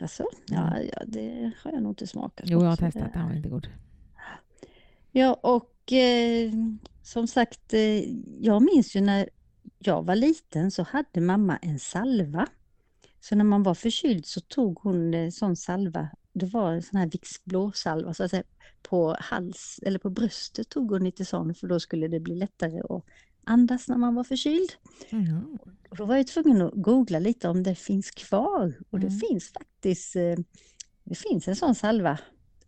Alltså, 0.01 0.25
ja, 0.47 0.79
ja, 0.81 1.03
det 1.07 1.53
har 1.63 1.73
jag 1.73 1.83
nog 1.83 1.93
inte 1.93 2.07
smakat. 2.07 2.47
Jo, 2.49 2.63
jag 2.63 2.69
har 2.69 2.77
testat. 2.77 3.13
Den 3.13 3.27
var 3.27 3.35
inte 3.35 3.49
god. 3.49 3.69
Ja, 5.13 5.35
och 5.43 5.93
eh, 5.93 6.53
som 7.03 7.27
sagt, 7.27 7.75
eh, 7.75 8.01
jag 8.41 8.63
minns 8.63 8.97
ju 8.97 9.01
när 9.01 9.29
jag 9.79 10.07
var 10.07 10.17
liten 10.17 10.71
så 10.71 10.83
hade 10.83 11.21
mamma 11.21 11.57
en 11.57 11.79
salva. 11.79 12.47
Så 13.21 13.35
när 13.35 13.45
man 13.45 13.63
var 13.63 13.75
förkyld 13.75 14.27
så 14.27 14.41
tog 14.41 14.79
hon 14.79 15.15
eh, 15.15 15.31
sån 15.31 15.57
salva, 15.57 16.09
det 16.33 16.47
var 16.47 16.73
en 16.73 16.83
sån 16.83 17.01
här 17.01 17.07
Vicks 17.07 17.45
blåsalva, 17.45 18.15
så 18.15 18.25
att 18.25 18.31
säga, 18.31 18.43
på 18.83 19.17
hals 19.21 19.81
eller 19.83 19.99
på 19.99 20.11
bröstet 20.11 20.69
tog 20.69 20.91
hon 20.91 21.05
lite 21.05 21.25
sån 21.25 21.55
för 21.55 21.67
då 21.67 21.81
skulle 21.81 22.09
det 22.09 22.21
bli 22.21 22.35
lättare 22.35 22.81
att 22.81 23.05
andas 23.45 23.89
när 23.89 23.97
man 23.97 24.15
var 24.15 24.25
förkyld. 24.25 24.73
Mhm. 25.11 25.59
Och 25.91 25.97
då 25.97 26.05
var 26.05 26.17
jag 26.17 26.27
tvungen 26.27 26.63
att 26.63 26.73
googla 26.75 27.19
lite 27.19 27.49
om 27.49 27.63
det 27.63 27.75
finns 27.75 28.11
kvar 28.11 28.75
och 28.91 29.01
det 29.01 29.07
Mm. 29.07 29.19
finns 29.19 29.53
faktiskt 29.53 30.17
eh, 30.17 30.37
det 31.05 31.15
finns 31.15 31.49
en 31.49 31.57
sån 31.57 31.75
salva 31.75 32.19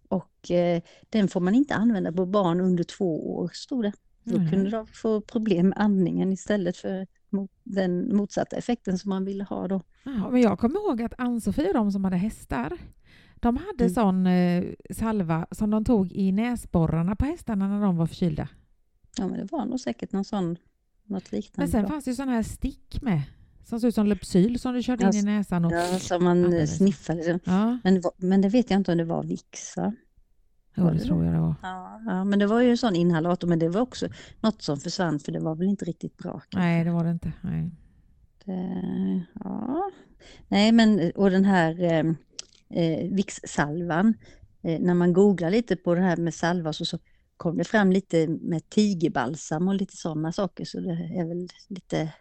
och 0.08 0.50
eh, 0.50 0.82
den 1.10 1.28
får 1.28 1.40
man 1.40 1.54
inte 1.54 1.74
använda 1.74 2.12
på 2.12 2.26
barn 2.26 2.60
under 2.60 2.84
två 2.84 3.34
år 3.36 3.50
stod 3.52 3.84
det. 3.84 3.92
Då 4.24 4.38
Mhm. 4.38 4.50
kunde 4.50 4.70
de 4.70 4.86
få 4.86 5.20
problem 5.20 5.68
med 5.68 5.78
andningen 5.78 6.32
istället 6.32 6.76
för 6.76 7.06
den 7.64 8.16
motsatta 8.16 8.56
effekten 8.56 8.98
som 8.98 9.08
man 9.08 9.24
ville 9.24 9.44
ha 9.44 9.68
då. 9.68 9.80
Ja, 10.04 10.30
men 10.30 10.40
jag 10.40 10.58
kommer 10.58 10.80
ihåg 10.80 11.02
att 11.02 11.14
Ann-Sofie 11.18 11.68
och 11.68 11.74
de 11.74 11.92
som 11.92 12.04
hade 12.04 12.16
hästar, 12.16 12.78
de 13.36 13.56
hade 13.56 13.84
Mm. 13.84 13.94
sån 13.94 14.26
eh, 14.26 14.64
salva 14.90 15.46
som 15.50 15.70
de 15.70 15.84
tog 15.84 16.12
i 16.12 16.32
näsborrarna 16.32 17.16
på 17.16 17.24
hästarna 17.24 17.68
när 17.68 17.80
de 17.86 17.96
var 17.96 18.06
förkylda. 18.06 18.48
Ja 19.18 19.26
men 19.28 19.38
det 19.38 19.52
var 19.52 19.64
nog 19.66 19.80
säkert 19.80 20.12
någon 20.12 20.24
sån, 20.24 20.56
något 21.04 21.32
liknande. 21.32 21.60
Men 21.62 21.68
sen 21.68 21.82
då. 21.82 21.88
fanns 21.88 22.04
det 22.04 22.10
ju 22.10 22.14
sån 22.14 22.28
här 22.28 22.42
stick 22.42 23.02
med, 23.02 23.22
som 23.64 23.80
såg 23.80 23.88
ut 23.88 23.94
som 23.94 24.06
Lypsyl 24.06 24.58
som 24.58 24.74
du 24.74 24.82
körde 24.82 25.02
in 25.04 25.06
i 25.06 25.08
Alltså, 25.08 25.26
näsan. 25.26 25.64
Och, 25.64 25.72
Ja, 25.72 25.98
som 25.98 26.24
man 26.24 26.38
eh, 26.40 26.44
Alldeles. 26.44 26.76
sniffade. 26.76 27.38
ja, 27.44 27.78
Men, 27.84 28.02
men 28.16 28.40
det 28.40 28.48
vet 28.48 28.70
jag 28.70 28.80
inte 28.80 28.92
om 28.92 28.98
det 28.98 29.04
var 29.04 29.22
Vicks 29.22 29.76
va? 29.76 29.92
jo, 30.76 30.90
det 30.90 30.98
tror 30.98 31.24
jag 31.24 31.34
det 31.34 31.40
var. 31.40 31.54
Ja, 31.62 32.00
ja, 32.06 32.24
men 32.24 32.38
det 32.38 32.46
var 32.46 32.60
ju 32.60 32.70
en 32.70 32.78
sån 32.78 32.96
inhalator 32.96 33.48
men 33.48 33.58
det 33.58 33.68
var 33.68 33.80
också 33.80 34.08
något 34.40 34.62
som 34.62 34.76
försvann 34.80 35.18
för 35.18 35.32
det 35.32 35.40
var 35.40 35.54
väl 35.54 35.68
inte 35.68 35.84
riktigt 35.84 36.16
bra. 36.16 36.32
kanske. 36.32 36.58
Nej, 36.58 36.84
det 36.84 36.90
var 36.90 37.04
det 37.04 37.10
inte. 37.10 37.32
Nej. 37.40 37.70
Det, 38.44 39.24
ja. 39.44 39.90
Nej, 40.48 40.72
men 40.72 41.12
och 41.14 41.30
den 41.30 41.44
här 41.44 41.82
eh, 41.82 42.04
eh, 42.84 43.10
Vicks-salvan, 43.10 44.14
eh, 44.62 44.80
när 44.80 44.94
man 44.94 45.12
googlar 45.12 45.50
lite 45.50 45.76
på 45.76 45.94
det 45.94 46.00
här 46.00 46.16
med 46.16 46.34
salva 46.34 46.72
så, 46.72 46.84
så 46.84 46.98
kom 47.36 47.56
det 47.56 47.64
fram 47.64 47.92
lite 47.92 48.28
med 48.28 48.70
tigerbalsam 48.70 49.68
och 49.68 49.74
lite 49.74 49.96
sådana 49.96 50.32
saker. 50.32 50.64
Så 50.64 50.80
det 50.80 50.90
är 50.92 51.24
väl 51.28 51.48
lite, 51.68 52.12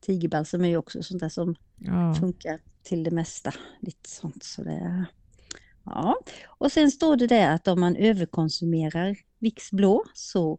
tigerbalsam 0.00 0.64
är 0.64 0.68
ju 0.68 0.76
också 0.76 1.02
sånt 1.02 1.20
där 1.20 1.28
som 1.28 1.54
Ja. 1.78 2.14
funkar 2.14 2.60
till 2.82 3.04
det 3.04 3.10
mesta. 3.10 3.52
Lite 3.80 4.10
sånt. 4.10 4.42
Så 4.44 4.62
det, 4.62 5.04
ja. 5.84 6.16
Och 6.46 6.72
sen 6.72 6.90
står 6.90 7.16
det 7.16 7.26
där 7.26 7.50
att 7.54 7.68
om 7.68 7.80
man 7.80 7.96
överkonsumerar 7.96 9.16
Vicks 9.38 9.70
blå 9.70 10.04
så 10.14 10.58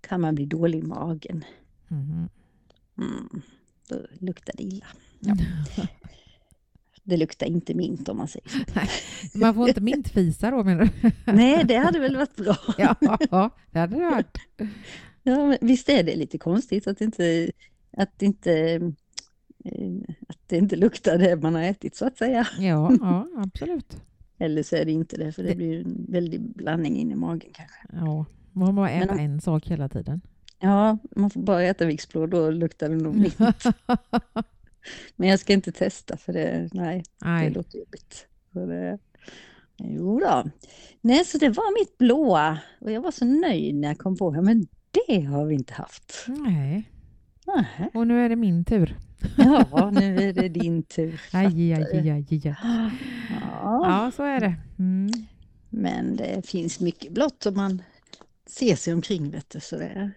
kan 0.00 0.20
man 0.20 0.34
bli 0.34 0.46
dålig 0.46 0.78
i 0.78 0.82
magen. 0.82 1.44
Mhm. 1.88 2.28
Mm, 2.98 3.42
då 3.88 3.96
luktar 4.20 4.54
det 4.56 4.62
illa. 4.62 4.86
Ja. 5.20 5.36
Det 7.04 7.16
luktar 7.16 7.46
inte 7.46 7.74
mint 7.74 8.08
om 8.08 8.16
man 8.16 8.28
säger 8.28 8.48
så. 8.48 9.38
Man 9.38 9.54
får 9.54 9.68
inte 9.68 9.80
mintfisa 9.80 10.50
då 10.50 10.64
menar 10.64 10.84
du? 11.02 11.10
Nej, 11.32 11.64
det 11.64 11.76
hade 11.76 11.98
väl 11.98 12.16
varit 12.16 12.36
bra. 12.36 12.56
Ja, 12.78 13.50
det 13.70 13.78
hade 13.78 13.96
det 13.96 14.10
varit. 14.10 14.38
Ja, 15.22 15.46
men 15.48 15.58
visst 15.60 15.88
är 15.88 16.02
det 16.02 16.16
lite 16.16 16.38
konstigt 16.38 16.86
att 16.86 17.00
inte, 17.00 17.50
att 17.96 18.22
inte, 18.22 18.52
eh, 19.64 19.92
att 20.28 20.38
det 20.46 20.56
inte 20.56 20.76
luktar 20.76 21.18
det 21.18 21.36
man 21.36 21.54
har 21.54 21.62
ätit 21.62 21.96
så 21.96 22.06
att 22.06 22.18
säga. 22.18 22.46
Ja, 22.58 22.92
ja 23.00 23.28
absolut. 23.36 23.96
Eller 24.38 24.62
så 24.62 24.76
är 24.76 24.84
det 24.84 24.92
inte 24.92 25.16
det, 25.16 25.32
för 25.32 25.42
det 25.42 25.54
blir 25.56 25.80
en 25.80 26.06
väldig 26.08 26.40
blandning 26.40 26.96
in 26.96 27.10
i 27.12 27.14
magen 27.14 27.50
kanske. 27.52 27.76
Ja, 27.92 28.24
man 28.52 28.66
får 28.68 28.72
bara 28.72 28.90
äta 28.90 29.12
om- 29.12 29.18
en 29.18 29.40
sak 29.40 29.66
hela 29.66 29.88
tiden. 29.88 30.20
Ja, 30.60 30.98
man 31.16 31.30
får 31.30 31.40
bara 31.40 31.62
äta 31.62 31.84
Viksblå, 31.86 32.26
då 32.26 32.50
luktar 32.50 32.88
det 32.88 32.96
nog 32.96 33.14
mint. 33.16 33.38
Men 35.16 35.28
jag 35.28 35.40
ska 35.40 35.52
inte 35.52 35.72
testa 35.72 36.16
för 36.16 36.32
det, 36.32 36.68
nej, 36.72 37.02
det 37.18 37.26
Nej, 37.26 37.50
låter 37.50 37.78
jobbigt. 37.78 38.26
Så 38.52 38.66
det, 38.66 38.98
jo 39.78 40.20
då. 40.20 40.44
Nej, 41.00 41.24
så 41.24 41.38
det 41.38 41.48
var 41.48 41.80
mitt 41.80 41.98
blåa 41.98 42.58
och 42.80 42.92
jag 42.92 43.00
var 43.00 43.10
så 43.10 43.24
nöjd 43.24 43.74
när 43.74 43.88
jag 43.88 43.98
kom 43.98 44.16
på 44.16 44.30
det, 44.30 44.42
men 44.42 44.66
det 45.06 45.20
har 45.20 45.46
vi 45.46 45.54
inte 45.54 45.72
haft. 45.74 46.24
nej. 46.28 46.90
Nähä. 47.46 47.90
Och 47.94 48.06
nu 48.06 48.24
är 48.24 48.28
det 48.28 48.36
min 48.36 48.64
tur. 48.64 48.96
Ja, 49.36 49.90
nu 49.90 50.16
är 50.16 50.32
det 50.32 50.48
din 50.48 50.82
tur. 50.82 51.20
Aj. 51.32 51.68
Ja, 51.68 51.78
Ja, 53.88 54.12
så 54.16 54.22
är 54.22 54.40
det. 54.40 54.54
Mm. 54.78 55.10
men 55.70 56.16
det 56.16 56.46
finns 56.46 56.80
mycket 56.80 57.12
blått 57.12 57.46
om 57.46 57.54
man 57.56 57.82
ser 58.46 58.76
sig 58.76 58.94
omkring 58.94 59.30
vet 59.30 59.50
du, 59.50 59.60
så 59.60 59.76
det 59.76 60.10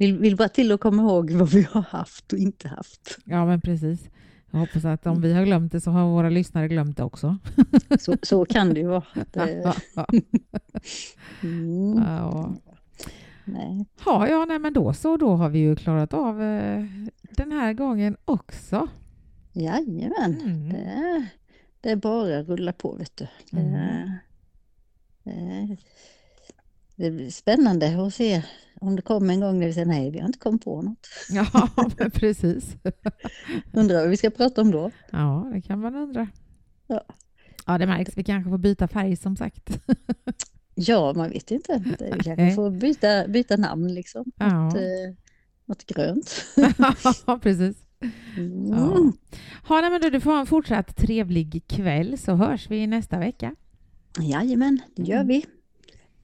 vill, 0.00 0.18
vill 0.18 0.36
bara 0.36 0.48
till 0.48 0.72
att 0.72 0.80
komma 0.80 1.02
ihåg 1.02 1.30
vad 1.30 1.48
vi 1.50 1.62
har 1.70 1.82
haft 1.82 2.32
och 2.32 2.38
inte 2.38 2.68
haft. 2.68 3.18
Ja, 3.24 3.46
men 3.46 3.60
precis. 3.60 4.08
Jag 4.50 4.58
hoppas 4.60 4.84
att 4.84 5.06
om 5.06 5.20
vi 5.22 5.32
har 5.32 5.44
glömt 5.44 5.72
det 5.72 5.80
så 5.80 5.90
har 5.90 6.08
våra 6.10 6.30
lyssnare 6.30 6.68
glömt 6.68 6.96
det 6.96 7.02
också. 7.04 7.38
Så, 8.00 8.14
så 8.22 8.44
kan 8.44 8.74
det 8.74 8.80
ju 8.80 8.86
vara. 8.86 9.04
Det, 9.32 9.74
mm, 11.42 11.98
ja. 11.98 12.54
nej. 13.44 13.86
Ja, 14.06 14.28
ja, 14.28 14.44
nej, 14.44 14.58
men 14.58 14.72
då 14.72 14.92
så. 14.92 15.16
Då 15.16 15.34
har 15.36 15.48
vi 15.48 15.58
ju 15.58 15.76
klarat 15.76 16.14
av 16.14 16.42
eh, 16.42 16.84
den 17.22 17.52
här 17.52 17.72
gången 17.72 18.16
också. 18.24 18.88
Jajamän, 19.52 20.40
Mm. 20.44 20.68
det, 20.68 21.26
det 21.80 21.90
är 21.90 21.96
bara 21.96 22.38
att 22.38 22.48
rulla 22.48 22.72
på 22.72 22.96
vet 22.96 23.16
du. 23.16 23.26
Det, 23.50 23.60
Mm. 23.60 24.10
det, 25.24 25.76
det 26.96 27.10
blir 27.10 27.30
spännande 27.30 28.06
att 28.06 28.14
se 28.14 28.42
om 28.80 28.96
det 28.96 29.02
kommer 29.02 29.34
en 29.34 29.40
gång 29.40 29.58
när 29.58 29.66
vi 29.66 29.72
säger 29.72 29.86
nej, 29.86 30.10
vi 30.10 30.18
har 30.18 30.26
inte 30.26 30.38
kommit 30.38 30.64
på 30.64 30.82
något. 30.82 31.08
Ja, 31.30 31.68
men 31.98 32.10
precis. 32.10 32.76
Undrar 33.72 34.00
vad 34.00 34.08
vi 34.10 34.16
ska 34.16 34.30
prata 34.30 34.60
om 34.60 34.70
då? 34.70 34.90
Ja, 35.10 35.50
det 35.54 35.60
kan 35.60 35.80
man 35.80 35.96
undra. 35.96 36.28
Ja. 36.86 37.04
Ja, 37.66 37.78
det 37.78 37.86
märks. 37.86 38.16
Vi 38.16 38.24
kanske 38.24 38.50
får 38.50 38.58
byta 38.58 38.88
färg 38.88 39.16
som 39.16 39.36
sagt. 39.36 39.80
Ja, 40.74 41.12
man 41.16 41.30
vet 41.30 41.50
inte. 41.50 41.82
Vi 41.84 42.20
kanske 42.24 42.52
får 42.54 42.70
byta, 42.70 43.28
byta 43.28 43.56
namn 43.56 43.94
liksom. 43.94 44.24
Ja. 44.36 44.64
Något, 44.64 44.74
eh, 44.74 44.80
något 45.66 45.86
grönt. 45.86 46.44
ja, 47.26 47.38
precis. 47.42 47.76
Mm. 48.36 48.66
Ja. 48.68 49.12
Ha, 49.68 49.80
nej, 49.80 49.90
men 49.90 50.00
du, 50.00 50.10
du 50.10 50.20
får 50.20 50.30
ha 50.30 50.40
en 50.40 50.46
fortsatt 50.46 50.96
trevlig 50.96 51.64
kväll 51.68 52.18
så 52.18 52.32
hörs 52.34 52.70
vi 52.70 52.86
nästa 52.86 53.18
vecka. 53.18 53.54
Jajamän, 54.20 54.80
det 54.96 55.02
gör 55.02 55.16
Mm. 55.16 55.28
vi. 55.28 55.44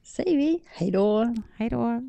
Säger 0.03 0.37
vi 0.37 0.59
hej 0.67 0.91
då. 0.91 1.35
Hej 1.55 1.69
då! 1.69 2.01